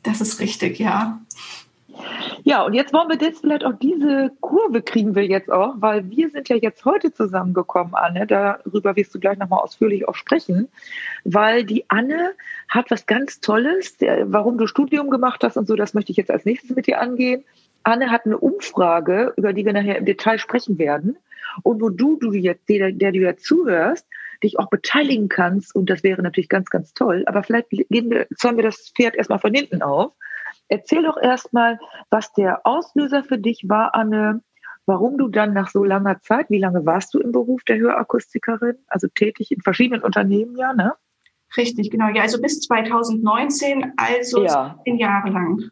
Das 0.02 0.20
ist 0.20 0.40
richtig, 0.40 0.80
ja. 0.80 1.22
Ja, 2.44 2.64
und 2.64 2.74
jetzt 2.74 2.94
wollen 2.94 3.10
wir 3.10 3.18
das 3.18 3.40
vielleicht 3.40 3.64
auch 3.64 3.74
diese 3.74 4.32
Kurve 4.42 4.82
kriegen 4.82 5.16
wir 5.16 5.26
jetzt 5.26 5.52
auch, 5.52 5.76
weil 5.78 6.10
wir 6.10 6.30
sind 6.30 6.50
ja 6.50 6.56
jetzt 6.56 6.86
heute 6.86 7.14
zusammengekommen, 7.14 7.94
Anne. 7.96 8.28
Darüber 8.28 8.96
wirst 8.96 9.14
du 9.16 9.20
gleich 9.20 9.38
nochmal 9.38 9.60
ausführlich 9.60 10.08
auch 10.08 10.16
sprechen, 10.16 10.68
weil 11.24 11.64
die 11.64 11.86
Anne 11.90 12.34
hat 12.68 12.92
was 12.92 13.06
ganz 13.06 13.40
Tolles, 13.40 13.98
warum 14.24 14.58
du 14.58 14.68
Studium 14.68 15.10
gemacht 15.10 15.44
hast 15.44 15.58
und 15.58 15.68
so, 15.68 15.76
das 15.76 15.94
möchte 15.94 16.12
ich 16.12 16.18
jetzt 16.18 16.32
als 16.32 16.46
nächstes 16.46 16.76
mit 16.76 16.88
dir 16.88 17.00
angehen. 17.00 17.44
Anne 17.84 18.12
hat 18.12 18.26
eine 18.26 18.38
Umfrage, 18.38 19.34
über 19.38 19.54
die 19.54 19.66
wir 19.66 19.74
nachher 19.74 19.98
im 19.98 20.06
Detail 20.06 20.40
sprechen 20.40 20.78
werden 20.78 21.18
und 21.62 21.82
wo 21.82 21.90
du, 21.90 22.18
du 22.18 22.34
jetzt, 22.34 22.68
der, 22.70 22.92
der 22.92 23.12
du 23.12 23.20
jetzt 23.20 23.46
zuhörst, 23.46 24.08
dich 24.44 24.60
auch 24.60 24.70
beteiligen 24.70 25.30
kannst 25.30 25.76
und 25.76 25.90
das 25.90 26.04
wäre 26.04 26.22
natürlich 26.22 26.50
ganz, 26.50 26.70
ganz 26.70 26.94
toll. 26.94 27.24
Aber 27.28 27.44
vielleicht 27.44 27.70
gehen 27.70 28.10
wir, 28.10 28.28
zäumen 28.36 28.58
wir 28.58 28.64
das 28.64 28.92
Pferd 28.96 29.16
erstmal 29.16 29.40
von 29.40 29.54
hinten 29.54 29.82
auf 29.82 30.14
Erzähl 30.68 31.04
doch 31.04 31.18
erstmal, 31.18 31.80
was 32.10 32.34
der 32.34 32.66
Auslöser 32.66 33.24
für 33.24 33.38
dich 33.38 33.66
war, 33.68 33.94
Anne, 33.96 34.42
warum 34.86 35.18
du 35.18 35.28
dann 35.28 35.54
nach 35.54 35.70
so 35.70 35.84
langer 35.84 36.22
Zeit, 36.22 36.50
wie 36.50 36.60
lange 36.60 36.86
warst 36.86 37.14
du 37.14 37.20
im 37.20 37.32
Beruf 37.32 37.64
der 37.64 37.78
Hörakustikerin, 37.78 38.78
also 38.88 39.08
tätig 39.08 39.52
in 39.52 39.62
verschiedenen 39.62 40.04
Unternehmen, 40.04 40.58
ja, 40.58 40.74
ne? 40.74 40.94
Richtig, 41.56 41.92
genau. 41.92 42.08
Ja, 42.10 42.24
also 42.24 42.42
bis 42.42 42.62
2019, 42.62 43.94
also 43.98 44.44
ja. 44.44 44.80
zehn 44.84 44.98
Jahre 44.98 45.30
lang. 45.30 45.70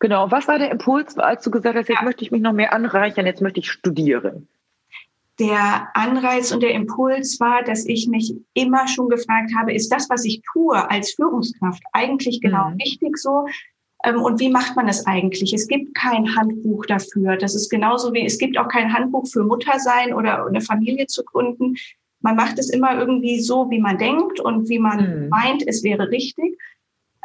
Genau. 0.00 0.30
Was 0.32 0.48
war 0.48 0.58
der 0.58 0.72
Impuls, 0.72 1.16
als 1.16 1.44
du 1.44 1.50
gesagt 1.52 1.76
hast, 1.76 1.88
jetzt 1.88 2.00
ja. 2.00 2.04
möchte 2.04 2.24
ich 2.24 2.32
mich 2.32 2.42
noch 2.42 2.52
mehr 2.52 2.72
anreichern, 2.72 3.24
jetzt 3.24 3.40
möchte 3.40 3.60
ich 3.60 3.70
studieren? 3.70 4.48
Der 5.38 5.88
Anreiz 5.94 6.52
und 6.52 6.62
der 6.62 6.72
Impuls 6.72 7.38
war, 7.40 7.62
dass 7.62 7.86
ich 7.86 8.08
mich 8.08 8.34
immer 8.52 8.86
schon 8.88 9.08
gefragt 9.08 9.52
habe, 9.56 9.72
ist 9.72 9.90
das, 9.90 10.10
was 10.10 10.24
ich 10.24 10.42
tue 10.52 10.90
als 10.90 11.14
Führungskraft 11.14 11.82
eigentlich 11.92 12.40
genau 12.40 12.70
mhm. 12.70 12.76
richtig 12.82 13.16
so? 13.16 13.46
Ähm, 14.04 14.20
und 14.20 14.40
wie 14.40 14.50
macht 14.50 14.76
man 14.76 14.86
das 14.86 15.06
eigentlich? 15.06 15.52
Es 15.52 15.68
gibt 15.68 15.94
kein 15.94 16.34
Handbuch 16.36 16.86
dafür. 16.86 17.36
Das 17.36 17.54
ist 17.54 17.70
genauso 17.70 18.12
wie, 18.12 18.24
es 18.24 18.38
gibt 18.38 18.58
auch 18.58 18.68
kein 18.68 18.92
Handbuch 18.92 19.26
für 19.26 19.44
Muttersein 19.44 20.12
oder 20.12 20.46
eine 20.46 20.60
Familie 20.60 21.06
zu 21.06 21.24
gründen. 21.24 21.76
Man 22.20 22.36
macht 22.36 22.58
es 22.58 22.70
immer 22.70 22.98
irgendwie 22.98 23.40
so, 23.40 23.70
wie 23.70 23.80
man 23.80 23.98
denkt 23.98 24.40
und 24.40 24.68
wie 24.68 24.78
man 24.78 25.24
mhm. 25.24 25.28
meint, 25.28 25.66
es 25.66 25.82
wäre 25.82 26.10
richtig. 26.10 26.58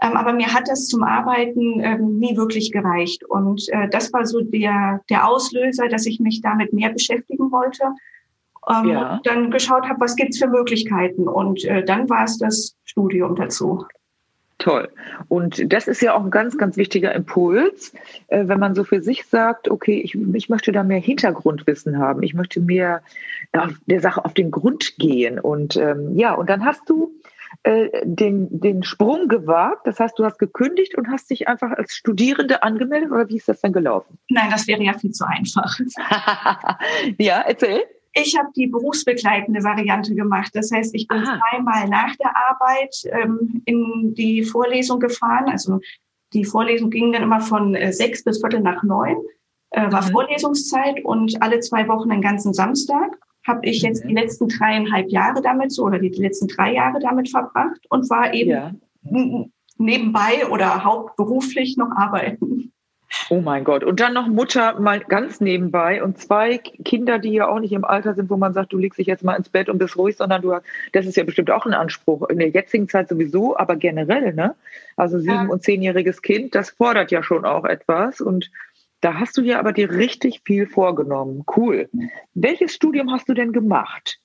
Ähm, 0.01 0.15
aber 0.15 0.33
mir 0.33 0.53
hat 0.53 0.67
das 0.67 0.87
zum 0.87 1.03
Arbeiten 1.03 1.79
ähm, 1.79 2.19
nie 2.19 2.37
wirklich 2.37 2.71
gereicht. 2.71 3.23
Und 3.25 3.67
äh, 3.69 3.89
das 3.89 4.13
war 4.13 4.25
so 4.25 4.41
der, 4.41 5.01
der 5.09 5.27
Auslöser, 5.27 5.87
dass 5.87 6.05
ich 6.05 6.19
mich 6.19 6.41
damit 6.41 6.73
mehr 6.73 6.91
beschäftigen 6.91 7.51
wollte. 7.51 7.83
ja. 8.91 9.19
Dann 9.23 9.49
geschaut 9.49 9.87
habe, 9.89 9.99
was 9.99 10.15
gibt's 10.15 10.37
für 10.37 10.47
Möglichkeiten. 10.47 11.27
Und 11.27 11.63
äh, 11.65 11.83
dann 11.83 12.09
war 12.09 12.25
es 12.25 12.37
das 12.37 12.75
Studium 12.85 13.35
dazu. 13.35 13.85
Toll. 14.59 14.89
Und 15.27 15.71
das 15.71 15.87
ist 15.87 16.01
ja 16.01 16.15
auch 16.15 16.23
ein 16.23 16.31
ganz, 16.31 16.57
ganz 16.57 16.77
wichtiger 16.77 17.13
Impuls, 17.13 17.93
äh, 18.27 18.47
wenn 18.47 18.59
man 18.59 18.73
so 18.73 18.83
für 18.83 19.03
sich 19.03 19.25
sagt, 19.25 19.69
okay, 19.69 19.99
ich, 19.99 20.15
ich 20.15 20.49
möchte 20.49 20.71
da 20.71 20.83
mehr 20.83 20.99
Hintergrundwissen 20.99 21.99
haben, 21.99 22.23
ich 22.23 22.33
möchte 22.33 22.59
mehr 22.59 23.03
äh, 23.51 23.67
der 23.85 24.01
Sache 24.01 24.25
auf 24.25 24.33
den 24.33 24.49
Grund 24.49 24.97
gehen. 24.97 25.39
Und 25.39 25.77
ähm, 25.77 26.17
ja, 26.17 26.33
und 26.33 26.49
dann 26.49 26.65
hast 26.65 26.89
du 26.89 27.13
äh, 27.63 27.89
den, 28.03 28.59
den 28.59 28.83
Sprung 28.83 29.27
gewagt, 29.27 29.85
das 29.85 29.99
heißt, 29.99 30.17
du 30.17 30.25
hast 30.25 30.39
gekündigt 30.39 30.97
und 30.97 31.09
hast 31.09 31.29
dich 31.29 31.47
einfach 31.47 31.71
als 31.71 31.93
Studierende 31.93 32.63
angemeldet 32.63 33.11
oder 33.11 33.29
wie 33.29 33.37
ist 33.37 33.47
das 33.47 33.61
denn 33.61 33.73
gelaufen? 33.73 34.17
Nein, 34.29 34.49
das 34.49 34.67
wäre 34.67 34.81
ja 34.81 34.93
viel 34.93 35.11
zu 35.11 35.25
einfach. 35.25 35.77
ja, 37.19 37.41
erzähl. 37.41 37.83
Ich 38.19 38.37
habe 38.37 38.49
die 38.55 38.67
berufsbegleitende 38.67 39.63
Variante 39.63 40.15
gemacht. 40.15 40.51
Das 40.53 40.71
heißt, 40.71 40.95
ich 40.95 41.07
bin 41.07 41.19
Aha. 41.19 41.39
zweimal 41.39 41.87
nach 41.87 42.15
der 42.15 42.33
Arbeit 42.35 42.95
ähm, 43.11 43.61
in 43.65 44.13
die 44.15 44.43
Vorlesung 44.43 44.99
gefahren. 44.99 45.49
Also 45.49 45.79
die 46.33 46.45
Vorlesung 46.45 46.89
ging 46.89 47.11
dann 47.11 47.23
immer 47.23 47.41
von 47.41 47.75
äh, 47.75 47.93
sechs 47.93 48.23
bis 48.23 48.39
Viertel 48.39 48.61
nach 48.61 48.83
neun. 48.83 49.17
äh, 49.71 49.91
war 49.91 50.03
mhm. 50.03 50.11
Vorlesungszeit 50.11 51.03
und 51.03 51.41
alle 51.41 51.59
zwei 51.59 51.87
Wochen 51.87 52.11
einen 52.11 52.21
ganzen 52.21 52.53
Samstag 52.53 53.17
habe 53.45 53.65
ich 53.65 53.81
jetzt 53.81 54.03
mhm. 54.03 54.09
die 54.09 54.13
letzten 54.15 54.47
dreieinhalb 54.49 55.09
Jahre 55.09 55.41
damit 55.41 55.71
so 55.71 55.83
oder 55.83 55.99
die 55.99 56.09
letzten 56.09 56.47
drei 56.47 56.73
Jahre 56.73 56.99
damit 56.99 57.29
verbracht 57.29 57.79
und 57.89 58.09
war 58.09 58.33
eben 58.33 58.49
ja. 58.49 58.71
nebenbei 59.77 60.47
oder 60.49 60.83
hauptberuflich 60.83 61.77
noch 61.77 61.91
arbeiten. 61.95 62.73
Oh 63.29 63.41
mein 63.41 63.63
Gott. 63.63 63.83
Und 63.83 63.99
dann 63.99 64.13
noch 64.13 64.27
Mutter 64.27 64.79
mal 64.79 64.99
ganz 64.99 65.39
nebenbei 65.39 66.03
und 66.03 66.17
zwei 66.17 66.57
Kinder, 66.57 67.19
die 67.19 67.33
ja 67.33 67.47
auch 67.47 67.59
nicht 67.59 67.71
im 67.71 67.85
Alter 67.85 68.13
sind, 68.13 68.29
wo 68.29 68.37
man 68.37 68.53
sagt, 68.53 68.73
du 68.73 68.77
legst 68.77 68.99
dich 68.99 69.07
jetzt 69.07 69.23
mal 69.23 69.35
ins 69.35 69.49
Bett 69.49 69.69
und 69.69 69.77
bist 69.77 69.97
ruhig, 69.97 70.17
sondern 70.17 70.41
du, 70.41 70.53
das 70.93 71.05
ist 71.05 71.17
ja 71.17 71.23
bestimmt 71.23 71.51
auch 71.51 71.65
ein 71.65 71.73
Anspruch. 71.73 72.29
In 72.29 72.39
der 72.39 72.49
jetzigen 72.49 72.87
Zeit 72.89 73.09
sowieso, 73.09 73.57
aber 73.57 73.75
generell, 73.75 74.33
ne? 74.33 74.55
Also 74.95 75.19
sieben- 75.19 75.33
ja. 75.33 75.47
und 75.47 75.63
zehnjähriges 75.63 76.21
Kind, 76.21 76.55
das 76.55 76.71
fordert 76.71 77.11
ja 77.11 77.23
schon 77.23 77.45
auch 77.45 77.65
etwas 77.65 78.21
und 78.21 78.51
da 79.01 79.19
hast 79.19 79.37
du 79.37 79.41
ja 79.41 79.59
aber 79.59 79.73
dir 79.73 79.91
richtig 79.91 80.41
viel 80.43 80.65
vorgenommen. 80.65 81.43
Cool. 81.55 81.89
Welches 82.33 82.73
Studium 82.73 83.11
hast 83.11 83.29
du 83.29 83.33
denn 83.33 83.53
gemacht? 83.53 84.19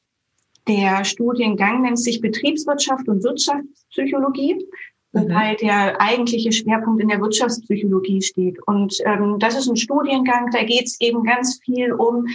Der 0.68 1.04
Studiengang 1.04 1.82
nennt 1.82 1.98
sich 1.98 2.20
Betriebswirtschaft 2.20 3.08
und 3.08 3.22
Wirtschaftspsychologie, 3.22 4.64
wobei 5.12 5.52
mhm. 5.52 5.56
der 5.60 6.00
eigentliche 6.00 6.52
Schwerpunkt 6.52 7.02
in 7.02 7.08
der 7.08 7.20
Wirtschaftspsychologie 7.20 8.22
steht. 8.22 8.56
Und 8.66 8.96
ähm, 9.04 9.36
das 9.38 9.56
ist 9.56 9.68
ein 9.68 9.76
Studiengang, 9.76 10.50
da 10.52 10.62
geht 10.62 10.86
es 10.86 11.00
eben 11.00 11.24
ganz 11.24 11.60
viel 11.64 11.92
um 11.92 12.26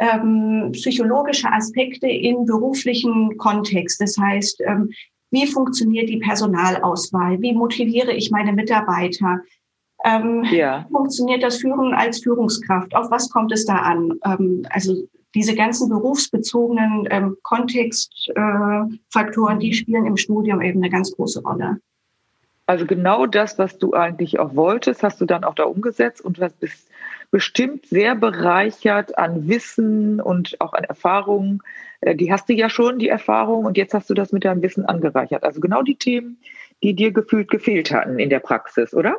ähm, 0.00 0.70
psychologische 0.72 1.52
Aspekte 1.52 2.08
im 2.08 2.46
beruflichen 2.46 3.36
Kontext. 3.36 4.00
Das 4.00 4.16
heißt, 4.16 4.62
ähm, 4.66 4.90
wie 5.30 5.46
funktioniert 5.46 6.08
die 6.08 6.18
Personalauswahl? 6.18 7.40
Wie 7.40 7.54
motiviere 7.54 8.12
ich 8.12 8.30
meine 8.30 8.52
Mitarbeiter? 8.52 9.40
Ähm, 10.04 10.44
ja. 10.50 10.86
Funktioniert 10.90 11.42
das 11.42 11.56
Führen 11.58 11.94
als 11.94 12.22
Führungskraft? 12.22 12.94
Auf 12.94 13.10
was 13.10 13.30
kommt 13.30 13.52
es 13.52 13.66
da 13.66 13.76
an? 13.76 14.12
Ähm, 14.24 14.62
also 14.70 14.96
diese 15.34 15.54
ganzen 15.54 15.88
berufsbezogenen 15.88 17.06
ähm, 17.10 17.36
Kontextfaktoren, 17.42 19.56
äh, 19.56 19.60
die 19.60 19.74
spielen 19.74 20.06
im 20.06 20.16
Studium 20.16 20.62
eben 20.62 20.80
eine 20.80 20.90
ganz 20.90 21.12
große 21.12 21.42
Rolle. 21.42 21.80
Also 22.70 22.86
genau 22.86 23.26
das, 23.26 23.58
was 23.58 23.78
du 23.78 23.94
eigentlich 23.94 24.38
auch 24.38 24.54
wolltest, 24.54 25.02
hast 25.02 25.20
du 25.20 25.26
dann 25.26 25.42
auch 25.42 25.56
da 25.56 25.64
umgesetzt 25.64 26.20
und 26.24 26.38
hast 26.38 26.60
bist 26.60 26.88
bestimmt 27.32 27.86
sehr 27.86 28.14
bereichert 28.14 29.18
an 29.18 29.48
Wissen 29.48 30.20
und 30.20 30.60
auch 30.60 30.72
an 30.72 30.84
Erfahrungen. 30.84 31.62
Äh, 32.00 32.14
die 32.14 32.32
hast 32.32 32.48
du 32.48 32.52
ja 32.52 32.70
schon, 32.70 33.00
die 33.00 33.08
Erfahrung, 33.08 33.64
und 33.64 33.76
jetzt 33.76 33.92
hast 33.92 34.08
du 34.08 34.14
das 34.14 34.30
mit 34.30 34.44
deinem 34.44 34.62
Wissen 34.62 34.84
angereichert. 34.84 35.42
Also 35.42 35.58
genau 35.58 35.82
die 35.82 35.96
Themen, 35.96 36.38
die 36.80 36.94
dir 36.94 37.10
gefühlt 37.10 37.50
gefehlt 37.50 37.90
hatten 37.90 38.20
in 38.20 38.30
der 38.30 38.38
Praxis, 38.38 38.94
oder? 38.94 39.16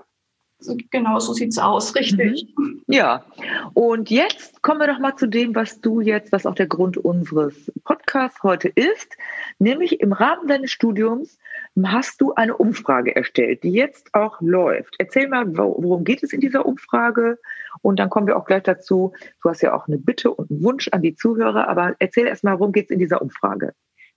Genau, 0.89 1.19
so 1.19 1.33
sieht's 1.33 1.57
aus, 1.57 1.93
richtig. 1.95 2.47
Mhm. 2.57 2.81
Ja. 2.87 3.25
Und 3.73 4.09
jetzt 4.09 4.61
kommen 4.61 4.79
wir 4.79 4.87
doch 4.87 4.99
mal 4.99 5.17
zu 5.17 5.27
dem, 5.27 5.55
was 5.55 5.81
du 5.81 5.99
jetzt, 5.99 6.31
was 6.31 6.45
auch 6.45 6.55
der 6.55 6.67
Grund 6.67 6.95
unseres 6.95 7.69
Podcasts 7.83 8.43
heute 8.43 8.69
ist, 8.69 9.17
nämlich 9.59 9.99
im 9.99 10.13
Rahmen 10.13 10.47
deines 10.47 10.71
Studiums 10.71 11.37
hast 11.83 12.19
du 12.19 12.33
eine 12.33 12.57
Umfrage 12.57 13.15
erstellt, 13.15 13.63
die 13.63 13.71
jetzt 13.71 14.13
auch 14.13 14.41
läuft. 14.41 14.95
Erzähl 14.99 15.27
mal, 15.27 15.45
worum 15.55 16.03
geht 16.03 16.23
es 16.23 16.33
in 16.33 16.41
dieser 16.41 16.65
Umfrage? 16.65 17.39
Und 17.81 17.99
dann 17.99 18.09
kommen 18.09 18.27
wir 18.27 18.37
auch 18.37 18.45
gleich 18.45 18.63
dazu. 18.63 19.13
Du 19.41 19.49
hast 19.49 19.61
ja 19.61 19.73
auch 19.73 19.87
eine 19.87 19.97
Bitte 19.97 20.31
und 20.31 20.51
einen 20.51 20.63
Wunsch 20.63 20.89
an 20.91 21.01
die 21.01 21.15
Zuhörer, 21.15 21.67
aber 21.67 21.95
erzähl 21.99 22.27
erst 22.27 22.43
mal, 22.43 22.59
worum 22.59 22.73
geht 22.73 22.85
es 22.85 22.91
in 22.91 22.99
dieser 22.99 23.21
Umfrage? 23.21 23.73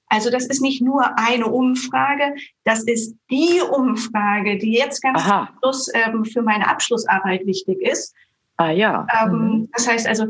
Also 0.08 0.30
das 0.30 0.46
ist 0.46 0.60
nicht 0.60 0.82
nur 0.82 1.02
eine 1.18 1.46
Umfrage, 1.46 2.34
das 2.64 2.84
ist 2.84 3.16
die 3.30 3.60
Umfrage, 3.72 4.58
die 4.58 4.72
jetzt 4.72 5.02
ganz 5.02 5.20
Aha. 5.22 5.48
zum 5.48 5.58
Schluss 5.58 5.92
ähm, 5.94 6.24
für 6.24 6.42
meine 6.42 6.68
Abschlussarbeit 6.68 7.46
wichtig 7.46 7.80
ist. 7.80 8.14
Ah 8.56 8.70
ja. 8.70 9.06
Ähm, 9.22 9.32
mhm. 9.32 9.68
Das 9.72 9.88
heißt 9.88 10.06
also, 10.06 10.26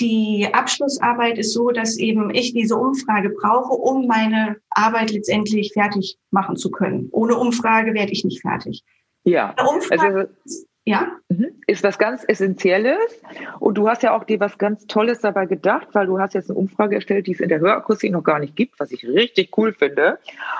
die 0.00 0.48
Abschlussarbeit 0.52 1.38
ist 1.38 1.52
so, 1.52 1.70
dass 1.70 1.98
eben 1.98 2.34
ich 2.34 2.52
diese 2.54 2.76
Umfrage 2.76 3.30
brauche, 3.30 3.74
um 3.74 4.06
meine 4.06 4.56
Arbeit 4.70 5.10
letztendlich 5.10 5.72
fertig 5.72 6.18
machen 6.30 6.56
zu 6.56 6.70
können. 6.70 7.08
Ohne 7.12 7.36
Umfrage 7.36 7.94
werde 7.94 8.12
ich 8.12 8.24
nicht 8.24 8.40
fertig. 8.40 8.82
Ja. 9.24 9.54
Umfrage, 9.62 10.02
also, 10.02 10.64
ja. 10.84 11.12
Mhm. 11.28 11.62
Ist 11.66 11.84
was 11.84 11.98
ganz 11.98 12.24
Essentielles. 12.26 13.22
Und 13.60 13.78
du 13.78 13.88
hast 13.88 14.02
ja 14.02 14.16
auch 14.16 14.24
dir 14.24 14.40
was 14.40 14.58
ganz 14.58 14.86
Tolles 14.86 15.20
dabei 15.20 15.46
gedacht, 15.46 15.88
weil 15.92 16.06
du 16.06 16.18
hast 16.18 16.34
jetzt 16.34 16.50
eine 16.50 16.58
Umfrage 16.58 16.96
erstellt, 16.96 17.26
die 17.26 17.32
es 17.32 17.40
in 17.40 17.48
der 17.48 17.60
Hörakustik 17.60 18.10
noch 18.10 18.24
gar 18.24 18.38
nicht 18.38 18.56
gibt, 18.56 18.80
was 18.80 18.90
ich 18.90 19.06
richtig 19.06 19.56
cool 19.56 19.72
finde. 19.72 20.18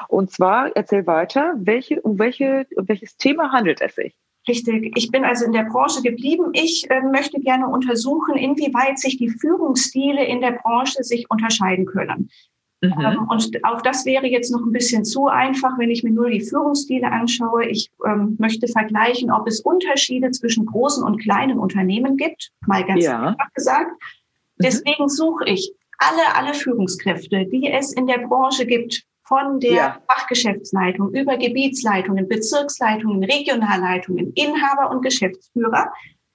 Und 0.09 0.31
zwar, 0.31 0.71
erzähl 0.77 1.07
weiter, 1.07 1.55
welche, 1.57 2.01
um 2.01 2.19
welche, 2.19 2.67
um 2.77 2.89
welches 2.89 3.17
Thema 3.17 3.51
handelt 3.51 3.81
es 3.81 3.95
sich? 3.95 4.15
Richtig. 4.49 4.93
Ich 4.97 5.11
bin 5.11 5.25
also 5.25 5.45
in 5.45 5.53
der 5.53 5.65
Branche 5.65 6.03
geblieben. 6.03 6.51
Ich 6.53 6.91
äh, 6.91 7.01
möchte 7.01 7.41
gerne 7.41 7.69
untersuchen, 7.69 8.37
inwieweit 8.37 8.99
sich 8.99 9.17
die 9.17 9.29
Führungsstile 9.29 10.25
in 10.25 10.41
der 10.41 10.53
Branche 10.53 11.05
sich 11.05 11.31
unterscheiden 11.31 11.87
können. 11.87 12.29
Mhm. 12.83 12.95
Ähm, 13.01 13.29
und 13.29 13.65
auch 13.65 13.81
das 13.83 14.05
wäre 14.05 14.27
jetzt 14.27 14.51
noch 14.51 14.63
ein 14.67 14.73
bisschen 14.73 15.05
zu 15.05 15.29
einfach, 15.29 15.79
wenn 15.79 15.91
ich 15.91 16.03
mir 16.03 16.11
nur 16.11 16.29
die 16.29 16.41
Führungsstile 16.41 17.11
anschaue. 17.11 17.67
Ich 17.67 17.91
ähm, 18.05 18.37
möchte 18.41 18.67
vergleichen, 18.67 19.31
ob 19.31 19.47
es 19.47 19.61
Unterschiede 19.61 20.33
zwischen 20.33 20.67
großen 20.67 21.05
und 21.05 21.21
kleinen 21.21 21.61
Unternehmen 21.61 22.17
gibt, 22.17 22.51
mal 22.67 22.85
ganz 22.85 23.05
ja. 23.05 23.21
einfach 23.21 23.53
gesagt. 23.55 23.93
Mhm. 23.93 24.65
Deswegen 24.65 25.09
suche 25.09 25.45
ich 25.47 25.73
alle, 25.99 26.37
alle 26.37 26.55
Führungskräfte, 26.55 27.47
die 27.47 27.71
es 27.71 27.93
in 27.93 28.09
der 28.09 28.27
Branche 28.27 28.67
gibt, 28.67 29.05
von 29.33 29.61
der 29.61 29.73
ja. 29.73 30.03
Fachgeschäftsleitung 30.11 31.15
über 31.15 31.39
Gebietsleitungen, 31.39 32.29
Bezirksleitungen, 32.29 33.25
Regionalleitungen, 33.25 34.31
Inhaber 34.35 34.91
und 34.91 35.01
Geschäftsführer, 35.01 35.91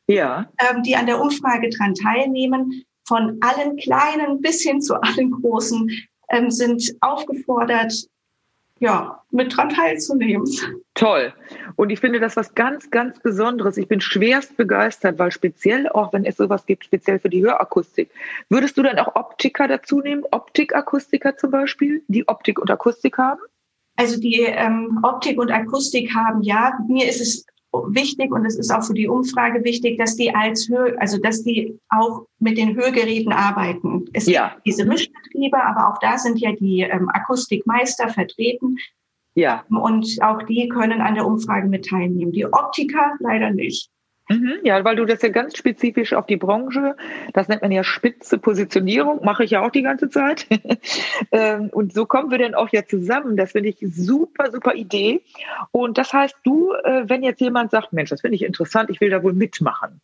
ja. 0.08 0.50
ähm, 0.60 0.82
die 0.82 0.96
an 0.96 1.06
der 1.06 1.22
Umfrage 1.22 1.70
dran 1.70 1.94
teilnehmen, 1.94 2.84
von 3.08 3.38
allen 3.42 3.77
kleinen 3.77 4.42
bis 4.42 4.63
hin 4.63 4.82
zu 4.82 4.96
allen 4.96 5.30
großen 5.30 5.92
ähm, 6.32 6.50
sind 6.50 6.92
aufgefordert, 7.01 7.94
ja, 8.79 9.24
mit 9.31 9.55
dran 9.55 9.69
teilzunehmen. 9.69 10.46
Toll. 10.93 11.34
Und 11.75 11.89
ich 11.89 12.00
finde 12.00 12.19
das 12.19 12.36
was 12.36 12.55
ganz, 12.55 12.89
ganz 12.91 13.19
Besonderes. 13.19 13.77
Ich 13.77 13.88
bin 13.88 14.01
schwerst 14.01 14.57
begeistert, 14.57 15.19
weil 15.19 15.31
speziell 15.31 15.89
auch, 15.89 16.13
wenn 16.13 16.25
es 16.25 16.38
sowas 16.38 16.65
gibt, 16.65 16.86
speziell 16.86 17.19
für 17.19 17.29
die 17.29 17.43
Hörakustik, 17.43 18.10
würdest 18.50 18.77
du 18.77 18.84
dann 18.84 19.00
auch 19.00 19.15
Optiker 19.15 19.67
dazu 19.67 20.01
nehmen? 20.01 20.24
Optikakustiker 20.31 21.38
zum 21.38 21.51
Beispiel, 21.51 22.03
die 22.07 22.27
Optik 22.27 22.60
und 22.60 22.69
Akustik 22.69 23.17
haben? 23.17 23.41
Also 23.96 24.19
die 24.19 24.41
ähm, 24.41 25.00
Optik 25.03 25.39
und 25.39 25.51
Akustik 25.51 26.13
haben, 26.13 26.41
ja. 26.43 26.77
Mir 26.88 27.10
ist 27.10 27.19
es 27.19 27.46
wichtig 27.71 28.31
und 28.31 28.45
es 28.45 28.57
ist 28.57 28.71
auch 28.71 28.83
für 28.83 28.93
die 28.93 29.07
Umfrage 29.07 29.63
wichtig, 29.63 29.97
dass 29.97 30.15
die 30.15 30.33
als 30.33 30.69
Hör, 30.69 30.95
also 31.00 31.17
dass 31.17 31.43
die 31.43 31.79
auch 31.89 32.25
mit 32.39 32.57
den 32.57 32.75
Hörgeräten 32.75 33.31
arbeiten. 33.31 34.05
Es 34.13 34.25
ja. 34.25 34.50
gibt 34.50 34.67
diese 34.67 34.86
Mischbetriebe, 34.86 35.62
aber 35.62 35.89
auch 35.89 36.00
da 36.00 36.17
sind 36.17 36.39
ja 36.39 36.53
die 36.53 36.81
ähm, 36.81 37.09
Akustikmeister 37.09 38.09
vertreten. 38.09 38.77
Ja. 39.36 39.63
Und 39.69 40.17
auch 40.21 40.41
die 40.43 40.67
können 40.67 41.01
an 41.01 41.15
der 41.15 41.27
Umfrage 41.27 41.67
mit 41.67 41.86
teilnehmen. 41.86 42.31
Die 42.31 42.45
Optiker 42.45 43.13
leider 43.19 43.51
nicht. 43.51 43.89
Mhm, 44.29 44.60
ja, 44.63 44.84
weil 44.84 44.98
du 44.98 45.05
das 45.05 45.22
ja 45.22 45.29
ganz 45.29 45.57
spezifisch 45.57 46.13
auf 46.13 46.25
die 46.25 46.36
Branche, 46.36 46.98
das 47.34 47.48
nennt 47.48 47.62
man 47.62 47.72
ja 47.72 47.84
spitze 47.84 48.38
Positionierung, 48.38 49.24
mache 49.24 49.46
ich 49.46 49.51
ja 49.51 49.65
auch 49.65 49.72
die 49.72 49.84
ganze 49.84 50.10
Zeit. 50.10 50.48
Ähm, 51.31 51.69
und 51.72 51.93
so 51.93 52.05
kommen 52.05 52.31
wir 52.31 52.38
dann 52.38 52.53
auch 52.53 52.69
ja 52.72 52.86
zusammen. 52.86 53.38
Das 53.38 53.51
finde 53.51 53.69
ich 53.69 53.77
super, 53.81 54.51
super 54.51 54.75
Idee. 54.75 55.22
Und 55.72 55.98
das 55.98 56.13
heißt, 56.13 56.36
du, 56.43 56.72
äh, 56.72 57.03
wenn 57.07 57.24
jetzt 57.24 57.41
jemand 57.41 57.72
sagt, 57.72 57.91
Mensch, 57.91 58.10
das 58.10 58.22
finde 58.22 58.36
ich 58.36 58.43
interessant, 58.43 58.89
ich 58.89 59.01
will 59.01 59.10
da 59.10 59.24
wohl 59.24 59.34
mitmachen. 59.34 60.00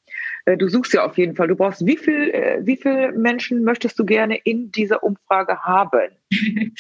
Äh, 0.46 0.58
du 0.58 0.68
suchst 0.68 0.94
ja 0.94 1.06
auf 1.06 1.18
jeden 1.18 1.36
Fall. 1.36 1.48
Du 1.48 1.56
brauchst, 1.56 1.86
wie 1.86 1.98
viel, 1.98 2.30
äh, 2.32 2.60
wie 2.64 2.78
viele 2.78 3.12
Menschen 3.14 3.64
möchtest 3.64 3.98
du 4.00 4.06
gerne 4.06 4.38
in 4.38 4.72
dieser 4.72 5.04
Umfrage 5.04 5.60
haben? 5.64 6.10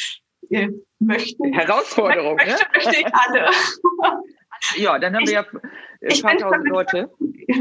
möchten. 0.99 1.53
Herausforderung, 1.53 2.35
möchte, 2.35 2.51
ne? 2.51 2.67
Möchte 2.75 2.99
ich 2.99 3.13
alle. 3.13 3.45
Ja, 4.75 4.97
dann 4.99 5.15
haben 5.15 5.23
ich, 5.23 5.29
wir 5.29 5.45
ja 6.01 6.09
ein 6.09 6.21
paar 6.21 6.37
tausend 6.37 6.69
Leute. 6.69 7.09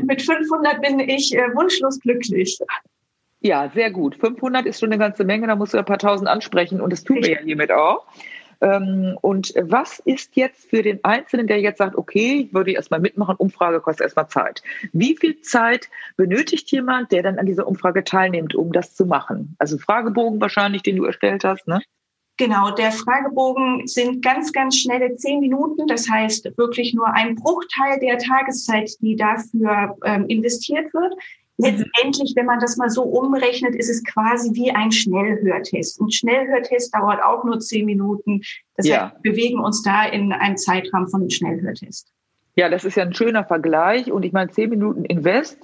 Mit 0.04 0.22
500 0.22 0.80
bin 0.80 1.00
ich 1.00 1.34
äh, 1.34 1.54
wunschlos 1.54 2.00
glücklich. 2.00 2.58
Ja, 3.40 3.70
sehr 3.74 3.90
gut. 3.90 4.16
500 4.16 4.66
ist 4.66 4.80
schon 4.80 4.92
eine 4.92 4.98
ganze 4.98 5.24
Menge, 5.24 5.46
da 5.48 5.56
musst 5.56 5.74
du 5.74 5.78
ein 5.78 5.84
paar 5.84 5.98
tausend 5.98 6.28
ansprechen 6.28 6.80
und 6.80 6.92
das 6.92 7.02
tun 7.02 7.16
wir 7.22 7.30
ja 7.30 7.40
hiermit 7.40 7.72
auch. 7.72 8.06
Ähm, 8.60 9.18
und 9.20 9.52
was 9.60 9.98
ist 9.98 10.36
jetzt 10.36 10.70
für 10.70 10.82
den 10.82 11.02
Einzelnen, 11.02 11.48
der 11.48 11.60
jetzt 11.60 11.78
sagt, 11.78 11.96
okay, 11.96 12.46
ich 12.46 12.54
würde 12.54 12.70
erstmal 12.70 13.00
mitmachen, 13.00 13.34
Umfrage 13.36 13.80
kostet 13.80 14.04
erstmal 14.04 14.28
Zeit. 14.28 14.62
Wie 14.92 15.16
viel 15.16 15.40
Zeit 15.40 15.88
benötigt 16.16 16.70
jemand, 16.70 17.10
der 17.10 17.24
dann 17.24 17.40
an 17.40 17.46
dieser 17.46 17.66
Umfrage 17.66 18.04
teilnimmt, 18.04 18.54
um 18.54 18.72
das 18.72 18.94
zu 18.94 19.04
machen? 19.04 19.56
Also 19.58 19.78
Fragebogen 19.78 20.40
wahrscheinlich, 20.40 20.82
den 20.82 20.96
du 20.96 21.04
erstellt 21.04 21.42
hast, 21.42 21.66
ne? 21.66 21.82
Genau, 22.38 22.70
der 22.70 22.92
Fragebogen 22.92 23.86
sind 23.86 24.22
ganz, 24.22 24.52
ganz 24.52 24.76
schnelle 24.76 25.14
zehn 25.16 25.40
Minuten. 25.40 25.86
Das 25.86 26.08
heißt 26.08 26.56
wirklich 26.56 26.94
nur 26.94 27.06
ein 27.12 27.36
Bruchteil 27.36 28.00
der 28.00 28.18
Tageszeit, 28.18 28.90
die 29.00 29.16
dafür 29.16 29.96
ähm, 30.04 30.26
investiert 30.26 30.92
wird. 30.94 31.14
Letztendlich, 31.58 32.32
wenn 32.34 32.46
man 32.46 32.58
das 32.58 32.76
mal 32.76 32.90
so 32.90 33.02
umrechnet, 33.02 33.76
ist 33.76 33.90
es 33.90 34.02
quasi 34.04 34.50
wie 34.54 34.70
ein 34.70 34.90
Schnellhörtest. 34.90 36.00
Und 36.00 36.12
Schnellhörtest 36.14 36.94
dauert 36.94 37.22
auch 37.22 37.44
nur 37.44 37.60
zehn 37.60 37.84
Minuten. 37.84 38.40
Das 38.76 38.88
ja. 38.88 39.04
heißt, 39.04 39.22
wir 39.22 39.32
bewegen 39.32 39.60
uns 39.60 39.82
da 39.82 40.06
in 40.06 40.32
einem 40.32 40.56
Zeitrahmen 40.56 41.08
von 41.08 41.20
einem 41.20 41.30
Schnellhörtest. 41.30 42.10
Ja, 42.54 42.68
das 42.68 42.84
ist 42.84 42.96
ja 42.96 43.02
ein 43.02 43.14
schöner 43.14 43.44
Vergleich 43.44 44.12
und 44.12 44.24
ich 44.24 44.32
meine, 44.32 44.50
zehn 44.50 44.68
Minuten 44.68 45.06
Invest 45.06 45.58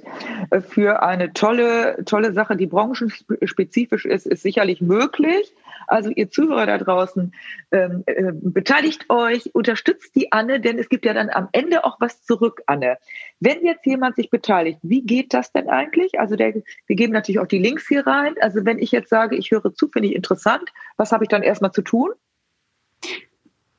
äh, 0.51 0.63
für 0.63 1.03
eine 1.03 1.35
tolle, 1.35 2.03
tolle 2.07 2.33
Sache, 2.33 2.57
die 2.57 2.67
branchenspezifisch 2.67 4.07
ist, 4.07 4.27
ist 4.27 4.43
sicherlich 4.43 4.81
möglich. 4.81 5.55
Also 5.87 6.09
ihr 6.09 6.31
Zuhörer 6.31 6.65
da 6.65 6.79
draußen, 6.79 7.35
ähm, 7.73 8.05
äh, 8.07 8.33
beteiligt 8.33 9.11
euch, 9.11 9.55
unterstützt 9.55 10.15
die 10.17 10.33
Anne, 10.33 10.61
denn 10.61 10.79
es 10.79 10.89
gibt 10.89 11.05
ja 11.05 11.13
dann 11.13 11.29
am 11.29 11.51
Ende 11.53 11.85
auch 11.85 12.01
was 12.01 12.23
zurück, 12.25 12.63
Anne. 12.67 12.97
Wenn 13.39 13.67
jetzt 13.67 13.85
jemand 13.85 14.17
sich 14.17 14.31
beteiligt, 14.31 14.79
wie 14.83 15.03
geht 15.03 15.35
das 15.35 15.53
denn 15.53 15.69
eigentlich? 15.69 16.19
Also 16.19 16.37
der, 16.37 16.55
wir 16.55 16.97
geben 16.97 17.13
natürlich 17.13 17.39
auch 17.39 17.47
die 17.47 17.59
Links 17.59 17.87
hier 17.87 18.07
rein. 18.07 18.35
Also 18.41 18.65
wenn 18.65 18.79
ich 18.79 18.93
jetzt 18.93 19.11
sage, 19.11 19.37
ich 19.37 19.51
höre 19.51 19.75
zu, 19.75 19.89
finde 19.89 20.09
ich 20.09 20.15
interessant, 20.15 20.73
was 20.97 21.13
habe 21.13 21.25
ich 21.25 21.29
dann 21.29 21.43
erstmal 21.43 21.73
zu 21.73 21.83
tun? 21.83 22.13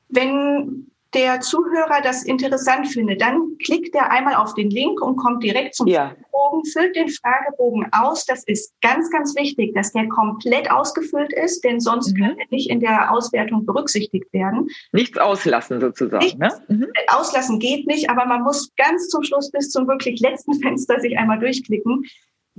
Wenn 0.08 0.90
der 1.14 1.40
Zuhörer 1.40 2.00
das 2.02 2.22
interessant 2.22 2.88
findet, 2.88 3.20
dann 3.20 3.56
klickt 3.64 3.94
er 3.94 4.10
einmal 4.10 4.36
auf 4.36 4.54
den 4.54 4.70
Link 4.70 5.00
und 5.00 5.16
kommt 5.16 5.42
direkt 5.42 5.74
zum 5.74 5.88
ja. 5.88 6.08
Fragebogen, 6.08 6.64
füllt 6.66 6.96
den 6.96 7.08
Fragebogen 7.08 7.86
aus. 7.92 8.24
Das 8.26 8.44
ist 8.44 8.74
ganz, 8.80 9.10
ganz 9.10 9.34
wichtig, 9.36 9.74
dass 9.74 9.92
der 9.92 10.08
komplett 10.08 10.70
ausgefüllt 10.70 11.32
ist, 11.32 11.64
denn 11.64 11.80
sonst 11.80 12.12
mhm. 12.12 12.20
kann 12.20 12.38
er 12.38 12.46
nicht 12.50 12.70
in 12.70 12.80
der 12.80 13.12
Auswertung 13.12 13.66
berücksichtigt 13.66 14.32
werden. 14.32 14.68
Nichts 14.92 15.18
auslassen 15.18 15.80
sozusagen. 15.80 16.24
Nichts 16.24 16.38
ne? 16.38 16.50
Mhm. 16.68 16.86
Auslassen 17.08 17.58
geht 17.58 17.86
nicht, 17.86 18.08
aber 18.08 18.26
man 18.26 18.42
muss 18.42 18.70
ganz 18.76 19.08
zum 19.08 19.22
Schluss 19.22 19.50
bis 19.50 19.70
zum 19.70 19.88
wirklich 19.88 20.20
letzten 20.20 20.54
Fenster 20.60 21.00
sich 21.00 21.18
einmal 21.18 21.38
durchklicken. 21.40 22.04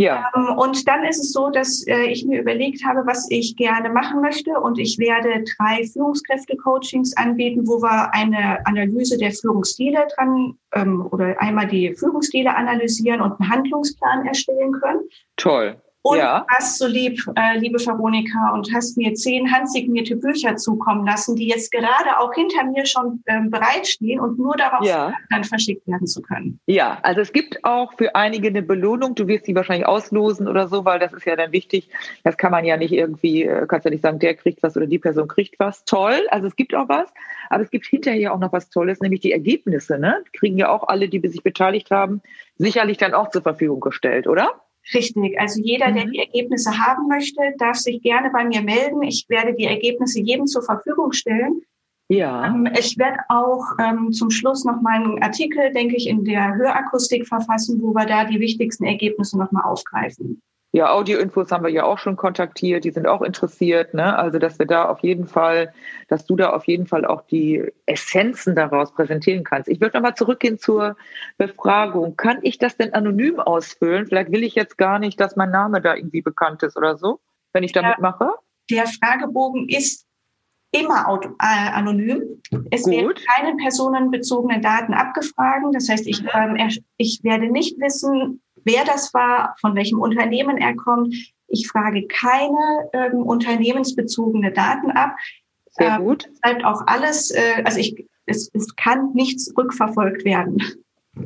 Ja. 0.02 0.32
Ähm, 0.36 0.58
und 0.58 0.88
dann 0.88 1.04
ist 1.04 1.20
es 1.20 1.32
so, 1.32 1.50
dass 1.50 1.86
äh, 1.86 2.06
ich 2.06 2.26
mir 2.26 2.42
überlegt 2.42 2.84
habe, 2.84 3.06
was 3.06 3.28
ich 3.30 3.56
gerne 3.56 3.90
machen 3.90 4.22
möchte. 4.22 4.52
Und 4.60 4.80
ich 4.80 4.98
werde 4.98 5.44
drei 5.58 5.86
Führungskräfte-Coachings 5.86 7.16
anbieten, 7.18 7.68
wo 7.68 7.82
wir 7.82 8.14
eine 8.14 8.66
Analyse 8.66 9.18
der 9.18 9.32
Führungsstile 9.32 10.08
dran 10.16 10.58
ähm, 10.74 11.08
oder 11.12 11.40
einmal 11.40 11.68
die 11.68 11.94
Führungsstile 11.94 12.56
analysieren 12.56 13.22
und 13.22 13.40
einen 13.40 13.52
Handlungsplan 13.52 14.26
erstellen 14.26 14.72
können. 14.72 15.02
Toll. 15.38 15.80
Und 16.04 16.18
ja. 16.18 16.46
warst 16.50 16.80
so 16.80 16.88
lieb, 16.88 17.22
äh, 17.36 17.60
liebe 17.60 17.78
Veronika, 17.78 18.54
und 18.54 18.74
hast 18.74 18.98
mir 18.98 19.14
zehn 19.14 19.52
handsignierte 19.52 20.16
Bücher 20.16 20.56
zukommen 20.56 21.06
lassen, 21.06 21.36
die 21.36 21.48
jetzt 21.48 21.72
gerade 21.72 22.18
auch 22.18 22.34
hinter 22.34 22.64
mir 22.64 22.88
schon 22.88 23.24
ähm, 23.28 23.52
bereitstehen 23.52 24.20
und 24.20 24.40
nur 24.40 24.56
darauf 24.56 24.84
ja. 24.84 25.14
dann 25.30 25.44
verschickt 25.44 25.88
werden 25.88 26.08
zu 26.08 26.24
können. 26.24 26.60
Ja, 26.66 26.98
also 27.04 27.22
es 27.22 27.32
gibt 27.34 27.64
auch 27.64 27.94
für 27.94 28.16
einige 28.16 28.48
eine 28.48 28.64
Belohnung. 28.64 29.14
Du 29.14 29.28
wirst 29.28 29.46
sie 29.46 29.54
wahrscheinlich 29.54 29.86
auslosen 29.86 30.48
oder 30.48 30.68
so, 30.68 30.86
weil 30.86 30.98
das 30.98 31.14
ist 31.14 31.26
ja 31.26 31.36
dann 31.36 31.52
wichtig. 31.52 31.90
Das 32.24 32.36
kann 32.36 32.52
man 32.52 32.66
ja 32.66 32.78
nicht 32.78 32.94
irgendwie, 32.94 33.44
äh, 33.44 33.68
kannst 33.68 33.86
ja 33.86 33.92
nicht 33.92 34.02
sagen, 34.02 34.18
der 34.18 34.34
kriegt 34.34 34.64
was 34.64 34.76
oder 34.76 34.88
die 34.88 35.00
Person 35.00 35.28
kriegt 35.28 35.60
was. 35.60 35.86
Toll, 35.86 36.20
also 36.32 36.48
es 36.48 36.56
gibt 36.56 36.74
auch 36.74 36.90
was. 36.90 37.14
Aber 37.50 37.62
es 37.62 37.70
gibt 37.70 37.86
hinterher 37.86 38.34
auch 38.34 38.40
noch 38.40 38.54
was 38.54 38.70
Tolles, 38.70 39.02
nämlich 39.02 39.20
die 39.20 39.34
Ergebnisse. 39.34 40.00
Ne? 40.00 40.24
Kriegen 40.34 40.58
ja 40.58 40.70
auch 40.70 40.88
alle, 40.88 41.10
die 41.10 41.28
sich 41.28 41.44
beteiligt 41.44 41.92
haben, 41.92 42.22
sicherlich 42.58 42.98
dann 42.98 43.14
auch 43.14 43.30
zur 43.30 43.44
Verfügung 43.44 43.82
gestellt, 43.82 44.26
oder? 44.26 44.62
Richtig. 44.94 45.40
Also 45.40 45.62
jeder, 45.62 45.92
der 45.92 46.08
mhm. 46.08 46.12
die 46.12 46.20
Ergebnisse 46.20 46.72
haben 46.78 47.08
möchte, 47.08 47.42
darf 47.58 47.78
sich 47.78 48.02
gerne 48.02 48.30
bei 48.32 48.46
mir 48.46 48.62
melden. 48.62 49.02
Ich 49.04 49.26
werde 49.30 49.54
die 49.54 49.66
Ergebnisse 49.66 50.22
jedem 50.22 50.48
zur 50.48 50.64
Verfügung 50.64 51.12
stellen. 51.12 51.62
Ja. 52.10 52.48
Ähm, 52.48 52.68
ich 52.78 52.98
werde 52.98 53.20
auch 53.30 53.64
ähm, 53.80 54.12
zum 54.12 54.32
Schluss 54.32 54.66
noch 54.66 54.82
mal 54.82 54.96
einen 54.96 55.24
Artikel, 55.24 55.72
denke 55.72 55.96
ich, 55.96 56.08
in 56.08 56.26
der 56.26 56.56
Hörakustik 56.56 57.26
verfassen, 57.28 57.82
wo 57.82 57.94
wir 57.94 58.06
da 58.06 58.26
die 58.26 58.40
wichtigsten 58.40 58.84
Ergebnisse 58.84 59.38
noch 59.38 59.52
mal 59.52 59.64
aufgreifen. 59.64 60.42
Ja, 60.74 60.94
Audioinfos 60.94 61.52
haben 61.52 61.66
wir 61.66 61.72
ja 61.72 61.84
auch 61.84 62.00
schon 62.00 62.16
kontaktiert, 62.16 62.86
die 62.86 62.92
sind 62.92 63.06
auch 63.06 63.22
interessiert, 63.22 63.94
ne? 63.94 64.18
Also 64.18 64.40
dass 64.40 64.58
wir 64.58 64.66
da 64.66 64.86
auf 64.86 65.00
jeden 65.00 65.28
Fall, 65.28 65.74
dass 66.08 66.26
du 66.26 66.38
da 66.38 66.52
auf 66.52 66.66
jeden 66.66 66.88
Fall 66.88 67.06
auch 67.06 67.24
die 67.24 67.70
Essenzen 67.86 68.56
daraus 68.56 68.94
präsentieren 68.94 69.44
kannst. 69.44 69.68
Ich 69.68 69.82
würde 69.82 69.98
nochmal 69.98 70.16
zurückgehen 70.16 70.60
zur 70.60 70.96
Befragung. 71.38 72.16
Kann 72.16 72.40
ich 72.44 72.58
das 72.58 72.78
denn 72.78 72.94
anonym 72.94 73.42
ausfüllen? 73.42 74.08
Vielleicht 74.08 74.32
will 74.32 74.44
ich 74.44 74.56
jetzt 74.56 74.78
gar 74.78 74.98
nicht, 74.98 75.20
dass 75.20 75.36
mein 75.36 75.52
Name 75.52 75.82
da 75.82 75.94
irgendwie 75.94 76.22
bekannt 76.22 76.64
ist 76.64 76.78
oder 76.78 76.98
so, 76.98 77.20
wenn 77.52 77.64
ich 77.64 77.74
da 77.74 77.82
mitmache. 77.90 78.32
Der 78.70 78.86
Fragebogen 78.88 79.68
ist 79.68 80.08
immer 80.72 81.20
äh, 81.22 81.70
anonym. 81.74 82.42
Es 82.72 82.84
Gut. 82.84 82.94
werden 82.94 83.14
keine 83.36 83.58
personenbezogenen 83.58 84.62
Daten 84.62 84.94
abgefragt. 84.94 85.66
Das 85.74 85.90
heißt, 85.90 86.08
ich, 86.08 86.24
ähm, 86.34 86.58
ich 86.96 87.20
werde 87.24 87.52
nicht 87.52 87.78
wissen, 87.80 88.42
wer 88.64 88.86
das 88.86 89.14
war, 89.14 89.56
von 89.60 89.76
welchem 89.76 90.00
Unternehmen 90.00 90.58
er 90.58 90.76
kommt. 90.76 91.16
Ich 91.48 91.68
frage 91.68 92.08
keine 92.08 92.90
ähm, 92.94 93.24
unternehmensbezogene 93.24 94.52
Daten 94.52 94.92
ab. 94.92 95.16
Sehr 95.72 95.96
ähm, 95.96 96.04
gut. 96.04 96.30
Es 96.32 96.42
bleibt 96.42 96.66
auch 96.66 96.82
alles, 96.88 97.32
äh, 97.32 97.64
also 97.64 97.80
ich, 97.80 98.06
es, 98.26 98.50
es 98.54 98.76
kann 98.76 99.12
nichts 99.14 99.54
rückverfolgt 99.58 100.26
werden. 100.26 100.62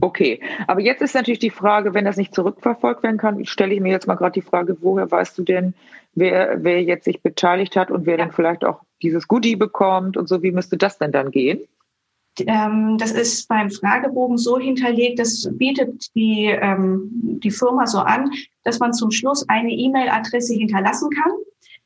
Okay, 0.02 0.42
aber 0.66 0.82
jetzt 0.82 1.02
ist 1.02 1.14
natürlich 1.14 1.40
die 1.40 1.52
Frage, 1.52 1.94
wenn 1.94 2.06
das 2.06 2.18
nicht 2.18 2.34
zurückverfolgt 2.34 3.04
werden 3.04 3.18
kann, 3.18 3.46
stelle 3.46 3.74
ich 3.74 3.82
mir 3.82 3.92
jetzt 3.92 4.08
mal 4.08 4.16
gerade 4.16 4.34
die 4.34 4.42
Frage, 4.42 4.78
woher 4.82 5.10
weißt 5.12 5.38
du 5.38 5.44
denn, 5.44 5.76
wer, 6.16 6.64
wer 6.64 6.82
jetzt 6.82 7.06
sich 7.06 7.22
beteiligt 7.22 7.76
hat 7.76 7.92
und 7.92 8.08
wer 8.08 8.18
ja. 8.18 8.26
dann 8.26 8.32
vielleicht 8.32 8.66
auch 8.66 8.82
dieses 9.04 9.28
Goodie 9.28 9.56
bekommt 9.56 10.18
und 10.18 10.28
so, 10.28 10.42
wie 10.42 10.52
müsste 10.52 10.78
das 10.78 10.98
denn 10.98 11.12
dann 11.12 11.30
gehen? 11.30 11.60
Ähm, 12.40 12.98
das 12.98 13.12
ist 13.12 13.48
beim 13.48 13.70
Fragebogen 13.70 14.38
so 14.38 14.58
hinterlegt, 14.60 15.20
das 15.20 15.48
bietet 15.54 16.14
die, 16.16 16.46
ähm, 16.46 17.10
die 17.12 17.52
Firma 17.52 17.88
so 17.88 18.00
an, 18.00 18.32
dass 18.64 18.80
man 18.80 18.94
zum 18.94 19.12
Schluss 19.12 19.48
eine 19.48 19.72
E-Mail-Adresse 19.72 20.54
hinterlassen 20.54 21.10
kann. 21.12 21.32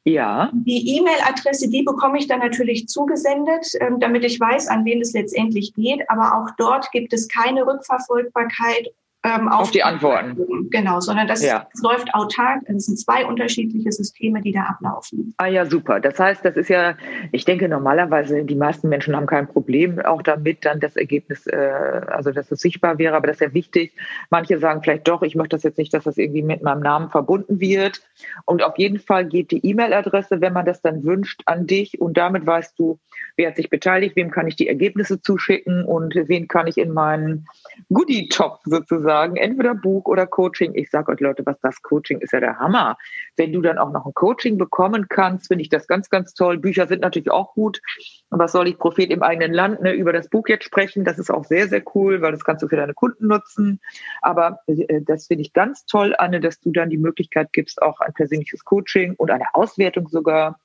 Ja. 0.05 0.49
Die 0.53 0.97
E-Mail-Adresse, 0.97 1.69
die 1.69 1.83
bekomme 1.83 2.17
ich 2.17 2.27
dann 2.27 2.39
natürlich 2.39 2.88
zugesendet, 2.88 3.67
ähm, 3.79 3.99
damit 3.99 4.23
ich 4.23 4.39
weiß, 4.39 4.67
an 4.67 4.85
wen 4.85 5.01
es 5.01 5.13
letztendlich 5.13 5.73
geht. 5.73 6.09
Aber 6.09 6.35
auch 6.35 6.49
dort 6.57 6.91
gibt 6.91 7.13
es 7.13 7.27
keine 7.27 7.65
Rückverfolgbarkeit 7.67 8.89
ähm, 9.23 9.49
auf, 9.49 9.62
auf, 9.63 9.71
die 9.71 9.84
Antworten. 9.84 10.38
Genau, 10.69 11.01
sondern 11.01 11.27
das, 11.27 11.43
ja. 11.43 11.67
das 11.73 11.82
läuft 11.82 12.13
autark. 12.13 12.62
Es 12.67 12.86
sind 12.86 12.97
zwei 12.97 13.25
unterschiedliche 13.25 13.91
Systeme, 13.91 14.41
die 14.41 14.53
da 14.53 14.62
ablaufen. 14.62 15.34
Ah 15.38 15.47
ja, 15.47 15.65
super. 15.65 15.99
Das 15.99 16.17
heißt, 16.19 16.45
das 16.45 16.55
ist 16.55 16.69
ja, 16.69 16.95
ich 17.34 17.43
denke 17.43 17.67
normalerweise, 17.67 18.43
die 18.45 18.55
meisten 18.55 18.88
Menschen 18.88 19.15
haben 19.15 19.25
kein 19.25 19.47
Problem 19.47 19.99
auch 19.99 20.21
damit, 20.21 20.63
dann 20.63 20.79
das 20.79 20.95
Ergebnis, 20.95 21.47
äh, 21.47 22.01
also 22.08 22.32
dass 22.32 22.49
es 22.51 22.60
sichtbar 22.60 22.97
wäre, 22.97 23.15
aber 23.15 23.27
das 23.27 23.38
ist 23.38 23.41
ja 23.41 23.53
wichtig. 23.53 23.93
Manche 24.29 24.58
sagen 24.58 24.82
vielleicht 24.84 25.08
doch, 25.08 25.21
ich 25.21 25.36
möchte 25.36 25.55
das 25.55 25.63
jetzt 25.63 25.77
nicht, 25.77 25.93
dass 25.93 26.05
das 26.05 26.17
irgendwie 26.17 26.43
mit 26.43 26.63
meinem 26.63 26.82
Namen 26.82 27.10
verbunden 27.10 27.60
wird. 27.60 28.01
Und 28.45 28.63
auf 28.63 28.77
jeden 28.77 28.99
Fall 28.99 29.25
geht 29.25 29.51
die 29.51 29.65
E-Mail-Adresse, 29.65 30.39
wenn 30.39 30.53
man 30.53 30.65
das 30.65 30.82
dann 30.82 31.03
wünscht, 31.03 31.41
an 31.45 31.67
dich 31.67 31.99
und 31.99 32.15
damit 32.17 32.45
weißt 32.45 32.79
du, 32.79 32.99
wer 33.37 33.49
hat 33.49 33.55
sich 33.55 33.69
beteiligt, 33.69 34.15
wem 34.15 34.31
kann 34.31 34.47
ich 34.47 34.55
die 34.55 34.67
Ergebnisse 34.67 35.21
zuschicken 35.21 35.85
und 35.85 36.15
wen 36.15 36.47
kann 36.47 36.67
ich 36.67 36.77
in 36.77 36.91
meinen 36.91 37.45
Goodie-Top 37.89 38.59
sozusagen, 38.65 39.35
entweder 39.35 39.75
Buch 39.75 40.05
oder 40.05 40.27
Coaching. 40.27 40.73
Ich 40.75 40.89
sage 40.89 41.11
euch 41.11 41.19
Leute, 41.19 41.45
was 41.45 41.59
das 41.61 41.81
Coaching 41.81 42.19
ist 42.19 42.33
ja 42.33 42.39
der 42.39 42.59
Hammer. 42.59 42.97
Wenn 43.37 43.53
du 43.53 43.61
dann 43.61 43.77
auch 43.77 43.91
noch 43.91 44.05
ein 44.05 44.13
Coaching 44.13 44.57
bekommen 44.57 45.07
kannst, 45.09 45.47
finde 45.47 45.61
ich 45.61 45.69
das 45.69 45.87
ganz, 45.87 46.09
ganz 46.09 46.33
toll. 46.33 46.57
Bücher 46.57 46.87
sind 46.87 47.01
natürlich 47.01 47.31
auch 47.31 47.53
gut. 47.53 47.81
Was 48.29 48.51
soll 48.51 48.67
ich 48.67 48.77
Prophet 48.77 49.09
im 49.09 49.23
eigenen 49.23 49.53
Land 49.53 49.81
ne, 49.81 49.93
über 49.93 50.13
das 50.13 50.29
Buch 50.29 50.47
jetzt 50.47 50.65
sprechen? 50.65 51.03
Das 51.03 51.19
ist 51.19 51.31
auch 51.31 51.45
sehr, 51.45 51.67
sehr 51.67 51.83
cool, 51.95 52.21
weil 52.21 52.31
das 52.31 52.43
kannst 52.43 52.63
du 52.63 52.67
für 52.67 52.75
deine 52.75 52.93
Kunden 52.93 53.27
nutzen. 53.27 53.79
Aber 54.21 54.59
äh, 54.67 55.01
das 55.01 55.27
finde 55.27 55.43
ich 55.43 55.53
ganz 55.53 55.85
toll, 55.85 56.15
Anne, 56.17 56.39
dass 56.39 56.59
du 56.59 56.71
dann 56.71 56.89
die 56.89 56.97
Möglichkeit 56.97 57.53
gibst, 57.53 57.81
auch 57.81 57.99
ein 58.01 58.13
persönliches 58.13 58.63
Coaching 58.65 59.15
und 59.17 59.31
eine 59.31 59.45
Auswertung 59.53 60.07
sogar 60.09 60.59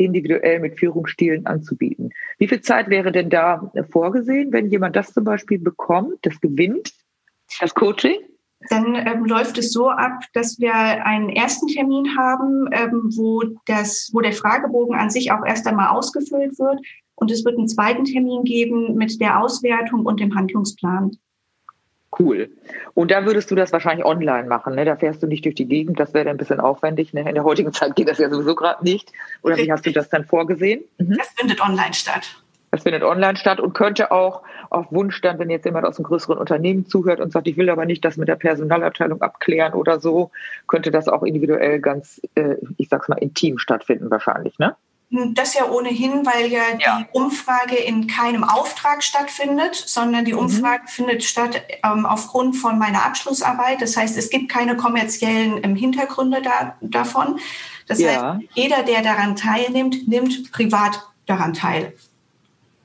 individuell 0.00 0.60
mit 0.60 0.78
Führungsstilen 0.78 1.46
anzubieten. 1.46 2.10
Wie 2.38 2.48
viel 2.48 2.60
Zeit 2.60 2.88
wäre 2.88 3.12
denn 3.12 3.30
da 3.30 3.70
vorgesehen, 3.90 4.52
wenn 4.52 4.70
jemand 4.70 4.96
das 4.96 5.12
zum 5.12 5.24
Beispiel 5.24 5.58
bekommt, 5.58 6.18
das 6.22 6.40
gewinnt, 6.40 6.92
das 7.60 7.74
Coaching? 7.74 8.16
Dann 8.68 8.94
ähm, 8.94 9.24
läuft 9.24 9.56
es 9.56 9.72
so 9.72 9.88
ab, 9.88 10.20
dass 10.34 10.58
wir 10.58 10.74
einen 10.74 11.30
ersten 11.30 11.66
Termin 11.66 12.16
haben, 12.16 12.68
ähm, 12.72 13.10
wo, 13.16 13.42
das, 13.64 14.10
wo 14.12 14.20
der 14.20 14.32
Fragebogen 14.32 14.94
an 14.94 15.10
sich 15.10 15.32
auch 15.32 15.44
erst 15.46 15.66
einmal 15.66 15.88
ausgefüllt 15.88 16.58
wird. 16.58 16.80
Und 17.14 17.30
es 17.30 17.44
wird 17.44 17.56
einen 17.56 17.68
zweiten 17.68 18.04
Termin 18.04 18.44
geben 18.44 18.96
mit 18.96 19.20
der 19.20 19.40
Auswertung 19.40 20.04
und 20.04 20.20
dem 20.20 20.34
Handlungsplan. 20.34 21.12
Cool. 22.18 22.50
Und 22.94 23.10
da 23.10 23.24
würdest 23.24 23.50
du 23.50 23.54
das 23.54 23.72
wahrscheinlich 23.72 24.04
online 24.04 24.48
machen, 24.48 24.74
ne? 24.74 24.84
Da 24.84 24.96
fährst 24.96 25.22
du 25.22 25.26
nicht 25.26 25.44
durch 25.44 25.54
die 25.54 25.66
Gegend, 25.66 26.00
das 26.00 26.12
wäre 26.12 26.24
dann 26.24 26.34
ein 26.34 26.38
bisschen 26.38 26.60
aufwendig. 26.60 27.12
Ne? 27.14 27.20
In 27.20 27.34
der 27.34 27.44
heutigen 27.44 27.72
Zeit 27.72 27.94
geht 27.94 28.08
das 28.08 28.18
ja 28.18 28.28
sowieso 28.28 28.54
gerade 28.54 28.82
nicht. 28.82 29.12
Oder 29.42 29.56
wie 29.56 29.70
hast 29.70 29.86
du 29.86 29.92
das 29.92 30.08
dann 30.08 30.24
vorgesehen? 30.24 30.82
Mhm. 30.98 31.16
Das 31.16 31.28
findet 31.28 31.60
online 31.60 31.94
statt. 31.94 32.42
Das 32.72 32.84
findet 32.84 33.02
online 33.02 33.36
statt 33.36 33.58
und 33.58 33.74
könnte 33.74 34.12
auch 34.12 34.42
auf 34.70 34.92
Wunsch 34.92 35.20
dann, 35.20 35.38
wenn 35.40 35.50
jetzt 35.50 35.64
jemand 35.64 35.86
aus 35.86 35.98
einem 35.98 36.04
größeren 36.04 36.38
Unternehmen 36.38 36.86
zuhört 36.86 37.20
und 37.20 37.32
sagt, 37.32 37.48
ich 37.48 37.56
will 37.56 37.68
aber 37.68 37.84
nicht 37.84 38.04
das 38.04 38.16
mit 38.16 38.28
der 38.28 38.36
Personalabteilung 38.36 39.22
abklären 39.22 39.74
oder 39.74 39.98
so, 39.98 40.30
könnte 40.68 40.92
das 40.92 41.08
auch 41.08 41.24
individuell 41.24 41.80
ganz, 41.80 42.20
äh, 42.36 42.56
ich 42.76 42.88
sag's 42.88 43.08
mal, 43.08 43.16
intim 43.16 43.58
stattfinden 43.58 44.10
wahrscheinlich, 44.10 44.58
ne? 44.58 44.76
Das 45.10 45.54
ja 45.54 45.68
ohnehin, 45.68 46.24
weil 46.24 46.46
ja, 46.52 46.62
ja, 46.78 47.00
die 47.00 47.06
Umfrage 47.10 47.74
in 47.74 48.06
keinem 48.06 48.44
Auftrag 48.44 49.02
stattfindet, 49.02 49.74
sondern 49.74 50.24
die 50.24 50.34
mhm. 50.34 50.40
Umfrage 50.40 50.84
mhm. 50.84 50.88
findet 50.88 51.24
statt 51.24 51.60
ähm, 51.82 52.06
aufgrund 52.06 52.56
von 52.56 52.78
meiner 52.78 53.04
Abschlussarbeit. 53.04 53.82
Das 53.82 53.96
heißt, 53.96 54.16
es 54.16 54.30
gibt 54.30 54.48
keine 54.48 54.76
kommerziellen 54.76 55.64
ähm, 55.64 55.74
Hintergründe 55.74 56.42
da, 56.42 56.76
davon. 56.80 57.40
Das 57.88 57.98
ja. 57.98 58.34
heißt, 58.34 58.48
jeder, 58.54 58.84
der 58.84 59.02
daran 59.02 59.34
teilnimmt, 59.34 60.06
nimmt 60.06 60.52
privat 60.52 61.04
daran 61.26 61.54
teil. 61.54 61.92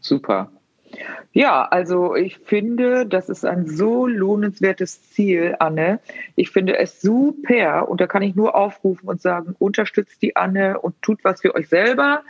Super. 0.02 0.50
Ja, 1.34 1.64
also 1.64 2.16
ich 2.16 2.38
finde, 2.40 3.06
das 3.06 3.30
ist 3.30 3.46
ein 3.46 3.68
so 3.68 4.08
lohnenswertes 4.08 5.12
Ziel, 5.12 5.56
Anne. 5.60 6.00
Ich 6.36 6.50
finde 6.50 6.78
es 6.78 7.02
super 7.02 7.90
und 7.90 8.00
da 8.00 8.08
kann 8.08 8.22
ich 8.22 8.36
nur 8.36 8.56
aufrufen 8.56 9.10
und 9.10 9.22
sagen, 9.22 9.56
unterstützt 9.60 10.22
die 10.22 10.36
Anne 10.36 10.80
und 10.80 11.02
tut 11.02 11.24
was 11.24 11.42
für 11.42 11.54
euch 11.56 11.68
selber, 11.68 12.24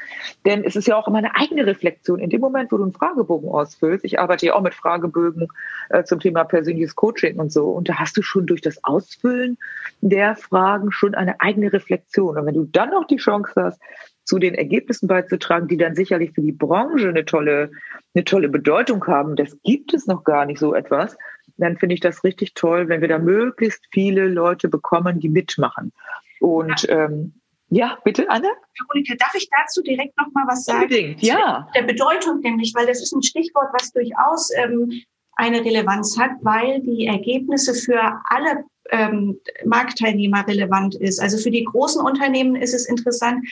denn 0.45 0.63
es 0.63 0.75
ist 0.75 0.87
ja 0.87 0.95
auch 0.95 1.07
immer 1.07 1.19
eine 1.19 1.35
eigene 1.35 1.65
Reflexion. 1.65 2.19
In 2.19 2.29
dem 2.29 2.41
Moment, 2.41 2.71
wo 2.71 2.77
du 2.77 2.83
einen 2.83 2.93
Fragebogen 2.93 3.49
ausfüllst, 3.49 4.05
ich 4.05 4.19
arbeite 4.19 4.47
ja 4.47 4.55
auch 4.55 4.61
mit 4.61 4.73
Fragebögen 4.73 5.47
äh, 5.89 6.03
zum 6.03 6.19
Thema 6.19 6.43
persönliches 6.43 6.95
Coaching 6.95 7.39
und 7.39 7.51
so, 7.51 7.69
und 7.69 7.89
da 7.89 7.95
hast 7.99 8.17
du 8.17 8.21
schon 8.21 8.47
durch 8.47 8.61
das 8.61 8.83
Ausfüllen 8.83 9.57
der 10.01 10.35
Fragen 10.35 10.91
schon 10.91 11.15
eine 11.15 11.39
eigene 11.41 11.71
Reflexion. 11.71 12.37
Und 12.37 12.45
wenn 12.45 12.55
du 12.55 12.65
dann 12.65 12.89
noch 12.89 13.05
die 13.05 13.17
Chance 13.17 13.51
hast, 13.55 13.79
zu 14.25 14.39
den 14.39 14.55
Ergebnissen 14.55 15.07
beizutragen, 15.07 15.67
die 15.67 15.77
dann 15.77 15.95
sicherlich 15.95 16.31
für 16.31 16.41
die 16.41 16.51
Branche 16.51 17.09
eine 17.09 17.25
tolle, 17.25 17.71
eine 18.13 18.25
tolle 18.25 18.49
Bedeutung 18.49 19.05
haben. 19.07 19.35
Das 19.35 19.55
gibt 19.63 19.93
es 19.93 20.07
noch 20.07 20.23
gar 20.23 20.45
nicht 20.45 20.59
so 20.59 20.73
etwas. 20.73 21.15
Dann 21.57 21.77
finde 21.77 21.95
ich 21.95 22.01
das 22.01 22.23
richtig 22.23 22.53
toll, 22.55 22.89
wenn 22.89 23.01
wir 23.01 23.07
da 23.07 23.19
möglichst 23.19 23.85
viele 23.91 24.27
Leute 24.27 24.67
bekommen, 24.67 25.19
die 25.19 25.29
mitmachen. 25.29 25.93
Und 26.41 26.83
ja, 26.83 27.05
ähm, 27.05 27.33
ja 27.69 27.97
bitte, 28.03 28.29
Anne? 28.29 28.49
Veronika, 28.77 29.15
darf 29.17 29.33
ich 29.35 29.47
dazu 29.49 29.81
direkt 29.81 30.17
noch 30.19 30.27
mal 30.33 30.45
was 30.47 30.65
sagen? 30.65 30.83
Unbedingt, 30.83 31.21
ja. 31.21 31.67
Der 31.75 31.83
Bedeutung 31.83 32.41
nämlich, 32.41 32.73
weil 32.75 32.87
das 32.87 33.01
ist 33.01 33.13
ein 33.13 33.23
Stichwort, 33.23 33.69
was 33.73 33.93
durchaus 33.93 34.49
ähm, 34.57 34.91
eine 35.35 35.63
Relevanz 35.63 36.17
hat, 36.17 36.31
weil 36.41 36.81
die 36.81 37.05
Ergebnisse 37.05 37.73
für 37.73 38.19
alle 38.25 38.65
ähm, 38.89 39.39
Marktteilnehmer 39.65 40.47
relevant 40.47 40.95
ist. 40.95 41.19
Also 41.19 41.37
für 41.37 41.51
die 41.51 41.63
großen 41.63 42.01
Unternehmen 42.01 42.55
ist 42.55 42.73
es 42.73 42.87
interessant, 42.87 43.45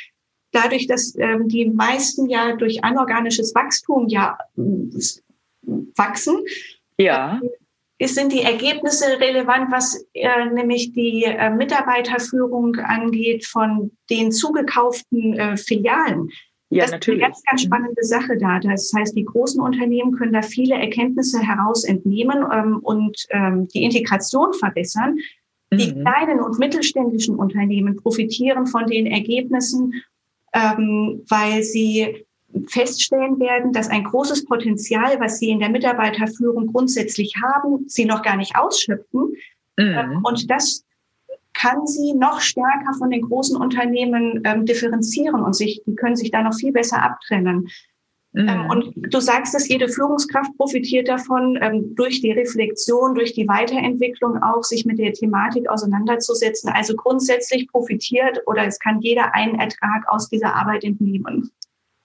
dadurch, 0.54 0.88
dass 0.88 1.16
ähm, 1.18 1.50
die 1.50 1.70
meisten 1.70 2.30
ja 2.30 2.56
durch 2.56 2.84
anorganisches 2.84 3.54
Wachstum 3.54 4.08
ja 4.08 4.38
äh, 4.58 4.62
wachsen, 5.96 6.44
ja. 6.98 7.42
Äh, 7.98 8.08
sind 8.08 8.34
die 8.34 8.42
Ergebnisse 8.42 9.06
relevant, 9.20 9.72
was 9.72 10.06
äh, 10.14 10.46
nämlich 10.54 10.92
die 10.94 11.24
äh, 11.24 11.50
Mitarbeiterführung 11.50 12.76
angeht 12.76 13.46
von 13.46 13.92
den 14.10 14.32
zugekauften 14.32 15.34
äh, 15.34 15.58
Filialen. 15.58 16.30
Ja, 16.70 16.84
das 16.84 16.92
natürlich. 16.92 17.22
ist 17.22 17.24
eine 17.24 17.32
ganz, 17.32 17.44
ganz 17.44 17.62
spannende 17.62 18.04
Sache 18.04 18.38
da. 18.38 18.60
Das 18.60 18.92
heißt, 18.96 19.16
die 19.16 19.26
großen 19.26 19.62
Unternehmen 19.62 20.12
können 20.14 20.34
da 20.34 20.42
viele 20.42 20.76
Erkenntnisse 20.76 21.40
heraus 21.40 21.84
entnehmen 21.84 22.44
ähm, 22.52 22.80
und 22.82 23.26
ähm, 23.30 23.68
die 23.68 23.84
Integration 23.84 24.54
verbessern. 24.54 25.18
Die 25.72 25.94
mhm. 25.94 26.02
kleinen 26.02 26.40
und 26.40 26.60
mittelständischen 26.60 27.36
Unternehmen 27.36 27.96
profitieren 27.96 28.66
von 28.68 28.88
den 28.88 29.06
Ergebnissen 29.06 30.04
ähm, 30.54 31.24
weil 31.28 31.64
sie 31.64 32.26
feststellen 32.68 33.40
werden, 33.40 33.74
dass 33.74 33.90
ein 33.90 34.04
großes 34.04 34.46
Potenzial, 34.46 35.20
was 35.20 35.40
sie 35.40 35.50
in 35.50 35.60
der 35.60 35.70
Mitarbeiterführung 35.70 36.68
grundsätzlich 36.68 37.34
haben, 37.42 37.86
sie 37.88 38.06
noch 38.06 38.22
gar 38.22 38.38
nicht 38.38 38.56
ausschöpfen. 38.56 39.34
Mhm. 39.78 40.22
Und 40.24 40.50
das 40.52 40.84
kann 41.54 41.86
sie 41.88 42.14
noch 42.14 42.42
stärker 42.42 42.94
von 42.98 43.10
den 43.10 43.22
großen 43.22 43.56
Unternehmen 43.58 44.42
ähm, 44.44 44.66
differenzieren 44.66 45.42
und 45.42 45.56
sich, 45.56 45.82
die 45.86 45.96
können 45.96 46.16
sich 46.16 46.32
da 46.32 46.42
noch 46.42 46.56
viel 46.56 46.72
besser 46.72 47.02
abtrennen. 47.02 47.70
Mhm. 48.34 48.50
Ähm, 48.50 48.70
und 48.70 48.94
du 48.96 49.20
sagst 49.20 49.56
es, 49.56 49.68
jede 49.68 49.88
Führungskraft 49.88 50.56
profitiert 50.58 51.08
davon, 51.08 51.58
ähm, 51.62 51.96
durch 51.96 52.22
die 52.22 52.32
Reflexion, 52.32 53.16
durch 53.16 53.34
die 53.34 53.48
Weiterentwicklung 53.48 54.42
auch, 54.42 54.64
sich 54.64 54.86
mit 54.86 55.00
der 55.00 55.14
Thematik 55.14 55.70
auseinanderzusetzen. 55.70 56.70
Also 56.70 56.96
grundsätzlich 56.96 57.68
profitiert 57.68 58.42
oder 58.48 58.66
es 58.66 58.80
kann 58.80 59.02
jeder 59.02 59.34
einen 59.36 59.60
Ertrag 59.60 60.04
aus 60.08 60.30
dieser 60.30 60.56
Arbeit 60.56 60.84
entnehmen. 60.84 61.52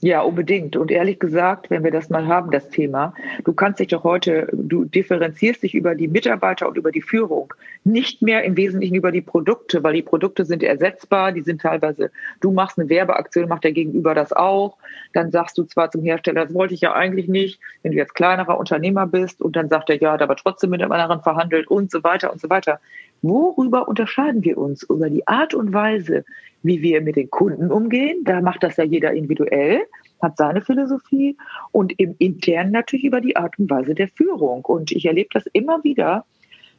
Ja, 0.00 0.20
unbedingt. 0.20 0.76
Und 0.76 0.92
ehrlich 0.92 1.18
gesagt, 1.18 1.70
wenn 1.70 1.82
wir 1.82 1.90
das 1.90 2.08
mal 2.08 2.28
haben, 2.28 2.52
das 2.52 2.68
Thema, 2.68 3.14
du 3.42 3.52
kannst 3.52 3.80
dich 3.80 3.88
doch 3.88 4.04
heute, 4.04 4.48
du 4.52 4.84
differenzierst 4.84 5.64
dich 5.64 5.74
über 5.74 5.96
die 5.96 6.06
Mitarbeiter 6.06 6.68
und 6.68 6.78
über 6.78 6.92
die 6.92 7.02
Führung, 7.02 7.52
nicht 7.82 8.22
mehr 8.22 8.44
im 8.44 8.56
Wesentlichen 8.56 8.94
über 8.94 9.11
die 9.11 9.22
Produkte, 9.22 9.82
weil 9.82 9.94
die 9.94 10.02
Produkte 10.02 10.44
sind 10.44 10.62
ersetzbar, 10.62 11.32
die 11.32 11.40
sind 11.40 11.62
teilweise, 11.62 12.12
du 12.40 12.52
machst 12.52 12.78
eine 12.78 12.88
Werbeaktion, 12.88 13.48
macht 13.48 13.64
der 13.64 13.72
Gegenüber 13.72 14.14
das 14.14 14.32
auch, 14.32 14.76
dann 15.14 15.32
sagst 15.32 15.58
du 15.58 15.64
zwar 15.64 15.90
zum 15.90 16.02
Hersteller, 16.02 16.44
das 16.44 16.54
wollte 16.54 16.74
ich 16.74 16.80
ja 16.80 16.92
eigentlich 16.92 17.26
nicht, 17.26 17.58
wenn 17.82 17.90
du 17.90 17.98
jetzt 17.98 18.14
kleinerer 18.14 18.56
Unternehmer 18.56 19.08
bist 19.08 19.42
und 19.42 19.56
dann 19.56 19.68
sagt 19.68 19.90
er, 19.90 20.00
ja, 20.00 20.12
hat 20.12 20.22
aber 20.22 20.37
trotzdem 20.37 20.70
mit 20.70 20.80
einem 20.80 20.92
anderen 20.92 21.22
verhandelt 21.22 21.66
und 21.66 21.90
so 21.90 22.04
weiter 22.04 22.30
und 22.30 22.40
so 22.40 22.48
weiter. 22.48 22.78
Worüber 23.22 23.88
unterscheiden 23.88 24.44
wir 24.44 24.58
uns? 24.58 24.84
Über 24.84 25.11
die 25.11 25.26
Art 25.26 25.54
und 25.54 25.72
Weise, 25.72 26.24
wie 26.62 26.83
wir 26.83 27.01
mit 27.01 27.16
den 27.16 27.31
Kunden 27.31 27.71
umgehen. 27.71 28.25
Da 28.25 28.40
macht 28.40 28.62
das 28.62 28.77
ja 28.77 28.85
jeder 28.85 29.12
individuell, 29.12 29.83
hat 30.21 30.37
seine 30.37 30.61
Philosophie 30.61 31.37
und 31.73 31.99
im 31.99 32.14
intern 32.18 32.71
natürlich 32.71 33.05
über 33.05 33.21
die 33.21 33.37
Art 33.37 33.59
und 33.59 33.71
Weise 33.71 33.94
der 33.94 34.09
Führung. 34.09 34.64
Und 34.64 34.92
ich 34.92 35.07
erlebe 35.07 35.29
das 35.33 35.47
immer 35.53 35.83
wieder. 35.85 36.25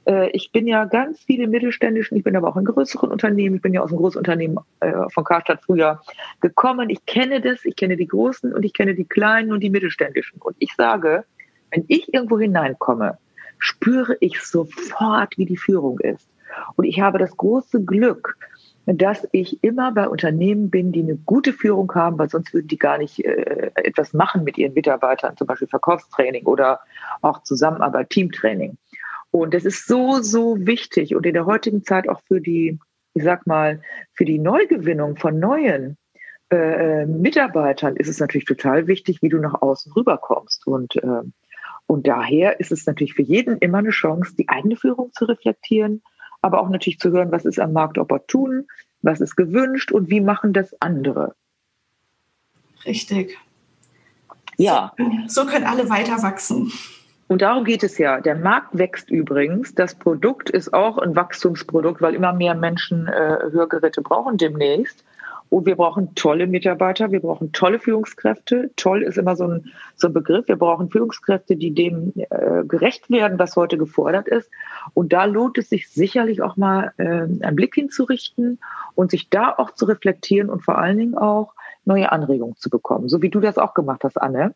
Äh, 0.05 0.29
ich 0.31 0.51
bin 0.51 0.67
ja 0.67 0.85
ganz 0.85 1.19
viele 1.21 1.47
mittelständischen, 1.47 2.17
ich 2.17 2.23
bin 2.23 2.35
aber 2.35 2.49
auch 2.49 2.57
in 2.57 2.65
größeren 2.65 3.11
Unternehmen, 3.11 3.57
ich 3.57 3.61
bin 3.61 3.73
ja 3.73 3.81
aus 3.81 3.91
einem 3.91 3.99
Großunternehmen 3.99 4.59
äh, 4.79 4.93
von 5.13 5.23
Karstadt 5.23 5.61
früher 5.63 6.01
gekommen. 6.41 6.89
Ich 6.89 7.05
kenne 7.05 7.41
das, 7.41 7.63
ich 7.65 7.75
kenne 7.75 7.95
die 7.95 8.07
großen 8.07 8.53
und 8.53 8.63
ich 8.63 8.73
kenne 8.73 8.95
die 8.95 9.05
kleinen 9.05 9.51
und 9.51 9.61
die 9.61 9.69
mittelständischen. 9.69 10.41
Und 10.41 10.55
ich 10.59 10.73
sage, 10.75 11.23
wenn 11.71 11.85
ich 11.87 12.13
irgendwo 12.13 12.39
hineinkomme, 12.39 13.17
spüre 13.59 14.17
ich 14.19 14.39
sofort, 14.41 15.37
wie 15.37 15.45
die 15.45 15.57
Führung 15.57 15.99
ist. 15.99 16.27
Und 16.75 16.85
ich 16.85 16.99
habe 16.99 17.19
das 17.19 17.35
große 17.37 17.83
Glück, 17.83 18.35
dass 18.93 19.27
ich 19.31 19.63
immer 19.63 19.91
bei 19.91 20.07
Unternehmen 20.07 20.69
bin, 20.71 20.91
die 20.91 21.01
eine 21.01 21.15
gute 21.15 21.53
Führung 21.53 21.93
haben, 21.93 22.17
weil 22.17 22.29
sonst 22.29 22.53
würden 22.53 22.67
die 22.67 22.77
gar 22.77 22.97
nicht 22.97 23.23
äh, 23.23 23.71
etwas 23.75 24.13
machen 24.13 24.43
mit 24.43 24.57
ihren 24.57 24.73
Mitarbeitern, 24.73 25.37
zum 25.37 25.45
Beispiel 25.45 25.67
Verkaufstraining 25.67 26.45
oder 26.45 26.79
auch 27.21 27.43
Zusammenarbeit, 27.43 28.09
Teamtraining. 28.09 28.77
Und 29.31 29.53
das 29.53 29.65
ist 29.65 29.87
so, 29.87 30.21
so 30.21 30.65
wichtig 30.65 31.15
und 31.15 31.25
in 31.25 31.35
der 31.35 31.45
heutigen 31.45 31.83
Zeit 31.83 32.09
auch 32.09 32.21
für 32.27 32.41
die, 32.41 32.79
ich 33.13 33.23
sag 33.23 33.45
mal, 33.45 33.81
für 34.13 34.25
die 34.25 34.39
Neugewinnung 34.39 35.17
von 35.17 35.39
neuen 35.39 35.97
äh, 36.49 37.05
Mitarbeitern 37.05 37.95
ist 37.95 38.07
es 38.07 38.19
natürlich 38.19 38.45
total 38.45 38.87
wichtig, 38.87 39.21
wie 39.21 39.29
du 39.29 39.37
nach 39.37 39.61
außen 39.61 39.93
rüberkommst. 39.93 40.65
Und, 40.65 40.95
äh, 40.95 41.21
und 41.85 42.07
daher 42.07 42.59
ist 42.59 42.71
es 42.71 42.87
natürlich 42.87 43.13
für 43.13 43.21
jeden 43.21 43.59
immer 43.59 43.79
eine 43.79 43.91
Chance, 43.91 44.33
die 44.35 44.49
eigene 44.49 44.75
Führung 44.77 45.11
zu 45.13 45.25
reflektieren, 45.25 46.01
aber 46.41 46.61
auch 46.61 46.69
natürlich 46.69 46.99
zu 46.99 47.11
hören, 47.11 47.31
was 47.31 47.45
ist 47.45 47.59
am 47.59 47.73
Markt 47.73 47.97
opportun, 47.97 48.67
was 49.01 49.21
ist 49.21 49.35
gewünscht 49.35 49.91
und 49.91 50.09
wie 50.09 50.21
machen 50.21 50.53
das 50.53 50.79
andere. 50.81 51.35
Richtig. 52.85 53.37
Ja. 54.57 54.93
So, 55.27 55.45
können 55.45 55.65
alle 55.65 55.89
weiter 55.89 56.21
wachsen. 56.21 56.71
Und 57.27 57.41
darum 57.43 57.63
geht 57.63 57.83
es 57.83 57.97
ja. 57.97 58.19
Der 58.19 58.35
Markt 58.35 58.77
wächst 58.77 59.09
übrigens. 59.09 59.75
Das 59.75 59.95
Produkt 59.95 60.49
ist 60.49 60.73
auch 60.73 60.97
ein 60.97 61.15
Wachstumsprodukt, 61.15 62.01
weil 62.01 62.15
immer 62.15 62.33
mehr 62.33 62.55
Menschen 62.55 63.07
äh, 63.07 63.37
Hörgeräte 63.51 64.01
brauchen 64.01 64.37
demnächst. 64.37 65.05
Und 65.49 65.65
wir 65.65 65.75
brauchen 65.75 66.13
tolle 66.15 66.45
Mitarbeiter, 66.47 67.11
wir 67.11 67.21
brauchen 67.21 67.51
tolle 67.51 67.79
Führungskräfte. 67.79 68.71
Toll 68.75 69.03
ist 69.03 69.17
immer 69.17 69.35
so 69.35 69.45
ein, 69.45 69.71
so 69.95 70.07
ein 70.07 70.13
Begriff. 70.13 70.47
Wir 70.47 70.57
brauchen 70.57 70.89
Führungskräfte, 70.91 71.55
die 71.55 71.71
dem 71.71 72.13
äh, 72.15 72.63
gerecht 72.65 73.09
werden, 73.09 73.39
was 73.39 73.55
heute 73.55 73.77
gefordert 73.77 74.27
ist. 74.27 74.49
Und 74.93 75.11
da 75.11 75.25
lohnt 75.25 75.57
es 75.57 75.69
sich 75.69 75.89
sicherlich 75.89 76.41
auch 76.41 76.55
mal 76.55 76.93
äh, 76.97 77.03
einen 77.03 77.55
Blick 77.55 77.75
hinzurichten 77.75 78.59
und 78.95 79.11
sich 79.11 79.29
da 79.29 79.53
auch 79.55 79.71
zu 79.71 79.85
reflektieren 79.85 80.49
und 80.49 80.61
vor 80.61 80.77
allen 80.77 80.97
Dingen 80.97 81.17
auch 81.17 81.53
neue 81.85 82.11
Anregungen 82.11 82.55
zu 82.55 82.69
bekommen, 82.69 83.09
so 83.09 83.21
wie 83.21 83.29
du 83.29 83.39
das 83.39 83.57
auch 83.57 83.73
gemacht 83.73 84.03
hast, 84.03 84.21
Anne. 84.21 84.53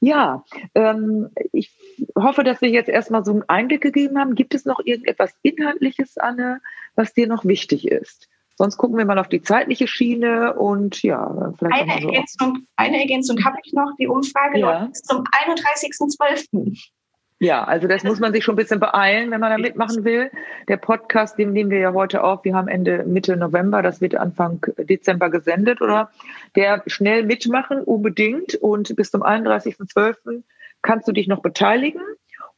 Ja, 0.00 0.44
ähm, 0.74 1.30
ich 1.52 1.74
hoffe, 2.14 2.44
dass 2.44 2.60
wir 2.60 2.68
jetzt 2.68 2.90
erstmal 2.90 3.24
so 3.24 3.32
einen 3.32 3.48
Einblick 3.48 3.80
gegeben 3.80 4.18
haben. 4.18 4.34
Gibt 4.34 4.54
es 4.54 4.66
noch 4.66 4.80
irgendetwas 4.84 5.34
Inhaltliches, 5.42 6.18
Anne, 6.18 6.60
was 6.94 7.14
dir 7.14 7.26
noch 7.26 7.46
wichtig 7.46 7.88
ist? 7.88 8.28
Sonst 8.56 8.78
gucken 8.78 8.96
wir 8.96 9.04
mal 9.04 9.18
auf 9.18 9.28
die 9.28 9.42
zeitliche 9.42 9.86
Schiene 9.86 10.54
und 10.54 11.02
ja, 11.02 11.52
vielleicht 11.58 11.82
eine 11.82 12.00
so 12.00 12.08
Ergänzung, 12.08 12.66
eine 12.76 13.00
Ergänzung 13.00 13.44
habe 13.44 13.58
ich 13.62 13.72
noch. 13.74 13.92
Die 13.98 14.06
Umfrage 14.06 14.58
ja. 14.58 14.80
läuft 14.80 15.06
zum 15.06 15.24
31.12. 15.24 16.90
Ja, 17.38 17.64
also 17.64 17.86
das 17.86 18.02
muss 18.02 18.18
man 18.18 18.32
sich 18.32 18.44
schon 18.44 18.54
ein 18.54 18.56
bisschen 18.56 18.80
beeilen, 18.80 19.30
wenn 19.30 19.40
man 19.40 19.50
da 19.50 19.58
mitmachen 19.58 20.04
will. 20.04 20.30
Der 20.68 20.78
Podcast, 20.78 21.38
den 21.38 21.52
nehmen 21.52 21.70
wir 21.70 21.78
ja 21.80 21.92
heute 21.92 22.24
auf. 22.24 22.44
Wir 22.44 22.54
haben 22.54 22.66
Ende, 22.66 23.04
Mitte 23.04 23.36
November, 23.36 23.82
das 23.82 24.00
wird 24.00 24.14
Anfang 24.14 24.64
Dezember 24.78 25.28
gesendet, 25.28 25.82
oder? 25.82 26.10
Der 26.54 26.82
schnell 26.86 27.24
mitmachen, 27.24 27.82
unbedingt. 27.82 28.54
Und 28.54 28.96
bis 28.96 29.10
zum 29.10 29.22
31.12. 29.22 30.44
kannst 30.80 31.06
du 31.08 31.12
dich 31.12 31.28
noch 31.28 31.42
beteiligen. 31.42 32.00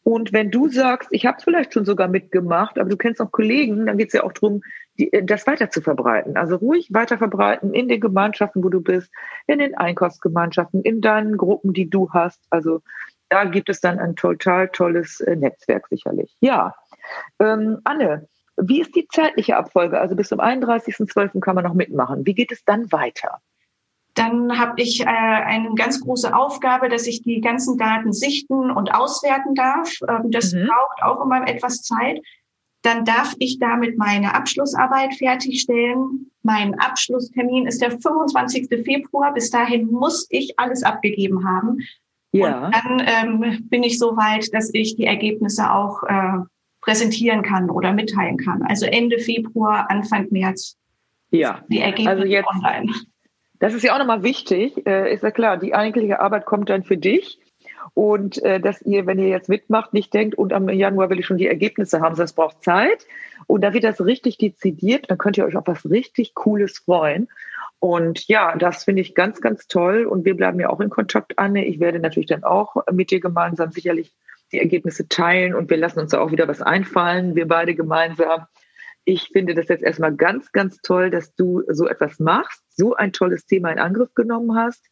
Und 0.05 0.33
wenn 0.33 0.53
du 0.53 0.69
sagst, 0.69 1.09
ich 1.11 1.27
habe 1.27 1.39
es 1.39 1.45
vielleicht 1.45 1.75
schon 1.75 1.85
sogar 1.85 2.07
mitgemacht, 2.07 2.79
aber 2.79 2.89
du 2.89 2.97
kennst 2.97 3.19
noch 3.19 3.33
Kollegen, 3.33 3.85
dann 3.87 3.99
geht 3.99 4.09
es 4.09 4.15
ja 4.15 4.23
auch 4.23 4.33
darum, 4.33 4.63
die, 4.99 5.13
äh, 5.13 5.25
das 5.25 5.47
weiter 5.47 5.71
zu 5.71 5.81
verbreiten. 5.81 6.37
Also 6.37 6.57
ruhig 6.57 6.89
weiter 6.93 7.19
verbreiten 7.19 7.75
in 7.75 7.89
den 7.89 8.01
Gemeinschaften, 8.01 8.63
wo 8.65 8.69
du 8.69 8.81
bist, 8.81 9.11
in 9.47 9.59
den 9.59 9.77
Einkaufsgemeinschaften, 9.77 10.83
in 10.83 11.01
deinen 11.01 11.37
Gruppen, 11.37 11.73
die 11.73 11.89
du 11.89 12.11
hast. 12.13 12.41
Also 12.51 12.83
da 13.29 13.45
gibt 13.45 13.69
es 13.69 13.81
dann 13.81 13.99
ein 13.99 14.17
total 14.17 14.69
tolles 14.69 15.21
äh, 15.21 15.37
Netzwerk 15.37 15.89
sicherlich. 15.89 16.37
Ja, 16.41 16.75
ähm, 17.41 17.79
Anne, 17.85 18.29
wie 18.57 18.81
ist 18.81 18.95
die 18.97 19.07
zeitliche 19.09 19.57
Abfolge? 19.57 20.01
Also 20.01 20.17
bis 20.17 20.29
zum 20.29 20.41
31.12. 20.41 21.41
kann 21.41 21.55
man 21.55 21.65
noch 21.65 21.75
mitmachen. 21.75 22.27
Wie 22.27 22.35
geht 22.35 22.51
es 22.51 22.65
dann 22.65 22.91
weiter? 22.91 23.41
Dann 24.15 24.59
habe 24.59 24.83
ich 24.83 25.03
äh, 25.03 25.05
eine 25.05 25.75
ganz 25.77 26.01
große 26.01 26.35
Aufgabe, 26.35 26.89
dass 26.89 27.07
ich 27.07 27.23
die 27.23 27.41
ganzen 27.41 27.79
Daten 27.79 28.13
sichten 28.13 28.71
und 28.71 28.93
auswerten 28.93 29.55
darf. 29.55 29.93
Ähm, 30.09 30.33
das 30.33 30.53
mhm. 30.53 30.67
braucht 30.67 31.03
auch 31.03 31.25
immer 31.25 31.47
etwas 31.47 31.83
Zeit. 31.83 32.21
Dann 32.89 33.05
darf 33.05 33.35
ich 33.39 33.59
damit 33.59 33.99
meine 33.99 34.35
Abschlussarbeit 34.35 35.13
fertigstellen. 35.17 36.31
Mein 36.43 36.75
Abschlusstermin 36.81 37.67
ist 37.67 37.83
der 37.83 37.91
25. 37.91 38.67
Februar. 38.83 39.35
Bis 39.35 39.51
dahin 39.51 39.89
muss 39.89 40.27
ich 40.31 40.59
alles 40.59 40.83
abgegeben 40.83 41.47
haben. 41.47 41.81
Ja. 42.33 42.65
Und 42.65 42.75
dann 42.75 43.03
ähm, 43.05 43.69
bin 43.69 43.83
ich 43.83 43.99
so 43.99 44.17
weit, 44.17 44.55
dass 44.55 44.71
ich 44.73 44.97
die 44.97 45.05
Ergebnisse 45.05 45.71
auch 45.71 46.03
äh, 46.05 46.39
präsentieren 46.81 47.43
kann 47.43 47.69
oder 47.69 47.93
mitteilen 47.93 48.39
kann. 48.39 48.63
Also 48.63 48.87
Ende 48.87 49.19
Februar, 49.19 49.91
Anfang 49.91 50.29
März. 50.31 50.79
Ja. 51.31 51.63
Die 51.69 51.81
Ergebnisse 51.81 52.11
also 52.11 52.25
jetzt, 52.25 52.49
online. 52.49 52.91
Das 53.59 53.75
ist 53.75 53.83
ja 53.83 53.93
auch 53.93 53.99
nochmal 53.99 54.23
wichtig. 54.23 54.87
Äh, 54.87 55.13
ist 55.13 55.23
ja 55.23 55.31
klar, 55.31 55.59
die 55.59 55.75
eigentliche 55.75 56.21
Arbeit 56.21 56.47
kommt 56.47 56.71
dann 56.71 56.85
für 56.85 56.97
dich. 56.97 57.39
Und 57.95 58.43
äh, 58.43 58.61
dass 58.61 58.83
ihr, 58.83 59.07
wenn 59.07 59.19
ihr 59.19 59.29
jetzt 59.29 59.49
mitmacht, 59.49 59.93
nicht 59.93 60.13
denkt, 60.15 60.37
und 60.37 60.53
am 60.53 60.69
Januar 60.69 61.11
will 61.11 61.19
ich 61.19 61.27
schon 61.27 61.39
die 61.39 61.47
Ergebnisse 61.47 62.01
haben, 62.01 62.17
das 62.17 62.33
braucht 62.33 62.63
Zeit. 62.63 63.07
Und 63.47 63.63
da 63.63 63.73
wird 63.73 63.85
das 63.85 64.05
richtig 64.05 64.39
dezidiert, 64.39 65.11
dann 65.11 65.19
könnt 65.19 65.39
ihr 65.39 65.45
euch 65.45 65.57
auf 65.57 65.67
was 65.67 65.89
richtig 65.89 66.35
Cooles 66.35 66.79
freuen. 66.79 67.29
Und 67.81 68.27
ja, 68.29 68.57
das 68.57 68.85
finde 68.85 69.03
ich 69.03 69.15
ganz, 69.15 69.41
ganz 69.41 69.69
toll. 69.69 70.05
Und 70.05 70.25
wir 70.25 70.37
bleiben 70.37 70.61
ja 70.61 70.69
auch 70.69 70.81
in 70.81 70.91
Kontakt, 70.91 71.39
Anne. 71.39 71.65
Ich 71.65 71.81
werde 71.81 72.01
natürlich 72.01 72.29
dann 72.29 72.45
auch 72.45 72.77
mit 72.93 73.11
dir 73.11 73.21
gemeinsam 73.21 73.71
sicherlich 73.71 74.15
die 74.53 74.59
Ergebnisse 74.59 75.09
teilen 75.09 75.55
und 75.55 75.69
wir 75.69 75.77
lassen 75.77 76.01
uns 76.01 76.13
da 76.13 76.21
auch 76.21 76.31
wieder 76.31 76.49
was 76.49 76.63
einfallen, 76.63 77.35
wir 77.35 77.47
beide 77.47 77.75
gemeinsam 77.75 78.47
ich 79.09 79.31
finde 79.33 79.55
das 79.55 79.69
jetzt 79.69 79.83
erstmal 79.83 80.15
ganz, 80.15 80.53
ganz 80.53 80.83
toll, 80.83 81.09
dass 81.11 81.35
du 81.35 81.63
so 81.69 81.89
etwas 81.89 82.21
machst, 82.21 82.63
so 82.69 82.95
ein 82.95 83.11
tolles 83.11 83.47
Thema 83.47 83.71
in 83.71 83.79
Angriff 83.79 84.13
genommen 84.15 84.55
hast 84.55 84.85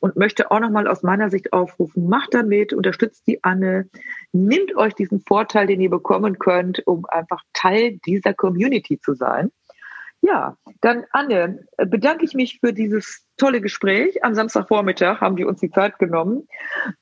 und 0.00 0.16
möchte 0.16 0.50
auch 0.50 0.60
nochmal 0.60 0.88
aus 0.88 1.02
meiner 1.02 1.30
Sicht 1.30 1.52
aufrufen, 1.52 2.08
macht 2.08 2.34
damit, 2.34 2.72
unterstützt 2.72 3.26
die 3.26 3.42
Anne, 3.42 3.88
nimmt 4.32 4.76
euch 4.76 4.94
diesen 4.94 5.20
Vorteil, 5.20 5.66
den 5.66 5.80
ihr 5.80 5.90
bekommen 5.90 6.38
könnt, 6.38 6.86
um 6.86 7.06
einfach 7.06 7.42
Teil 7.52 7.98
dieser 8.06 8.34
Community 8.34 9.00
zu 9.00 9.14
sein. 9.14 9.50
Ja, 10.22 10.56
dann 10.80 11.04
Anne, 11.12 11.66
bedanke 11.76 12.24
ich 12.24 12.34
mich 12.34 12.58
für 12.60 12.72
dieses 12.72 13.24
tolle 13.36 13.60
Gespräch. 13.60 14.24
Am 14.24 14.34
Samstagvormittag 14.34 15.20
haben 15.20 15.36
wir 15.36 15.46
uns 15.46 15.60
die 15.60 15.70
Zeit 15.70 15.98
genommen. 15.98 16.48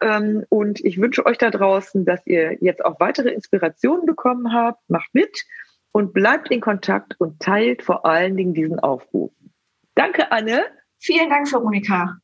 Ähm, 0.00 0.44
und 0.48 0.84
ich 0.84 1.00
wünsche 1.00 1.24
euch 1.24 1.38
da 1.38 1.50
draußen, 1.50 2.04
dass 2.04 2.26
ihr 2.26 2.58
jetzt 2.60 2.84
auch 2.84 3.00
weitere 3.00 3.30
Inspirationen 3.30 4.04
bekommen 4.04 4.52
habt. 4.52 4.80
Macht 4.90 5.14
mit 5.14 5.44
und 5.92 6.12
bleibt 6.12 6.50
in 6.50 6.60
Kontakt 6.60 7.18
und 7.18 7.40
teilt 7.40 7.82
vor 7.82 8.04
allen 8.04 8.36
Dingen 8.36 8.52
diesen 8.52 8.80
Aufruf. 8.80 9.32
Danke, 9.94 10.30
Anne. 10.32 10.64
Vielen 10.98 11.30
Dank, 11.30 11.50
Veronika. 11.50 12.18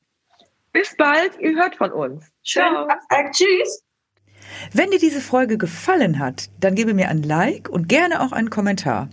Bis 0.73 0.95
bald. 0.97 1.39
Ihr 1.41 1.55
hört 1.57 1.77
von 1.77 1.93
uns. 1.93 2.25
Schönen 2.43 2.89
Tag. 3.09 3.33
Tschüss. 3.33 3.83
Wenn 4.73 4.91
dir 4.91 4.99
diese 4.99 5.21
Folge 5.21 5.59
gefallen 5.59 6.19
hat, 6.19 6.51
dann 6.61 6.75
gebe 6.75 6.95
mir 6.95 7.09
ein 7.09 7.23
Like 7.23 7.69
und 7.69 7.89
gerne 7.89 8.21
auch 8.21 8.33
einen 8.33 8.51
Kommentar. 8.51 9.09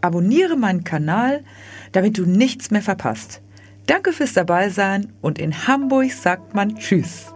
Abonniere 0.00 0.56
meinen 0.56 0.84
Kanal, 0.84 1.44
damit 1.92 2.18
du 2.18 2.26
nichts 2.26 2.70
mehr 2.70 2.82
verpasst. 2.82 3.42
Danke 3.86 4.12
fürs 4.12 4.32
Dabeisein 4.32 5.12
und 5.22 5.38
in 5.38 5.66
Hamburg 5.66 6.12
sagt 6.12 6.54
man 6.54 6.76
Tschüss. 6.76 7.34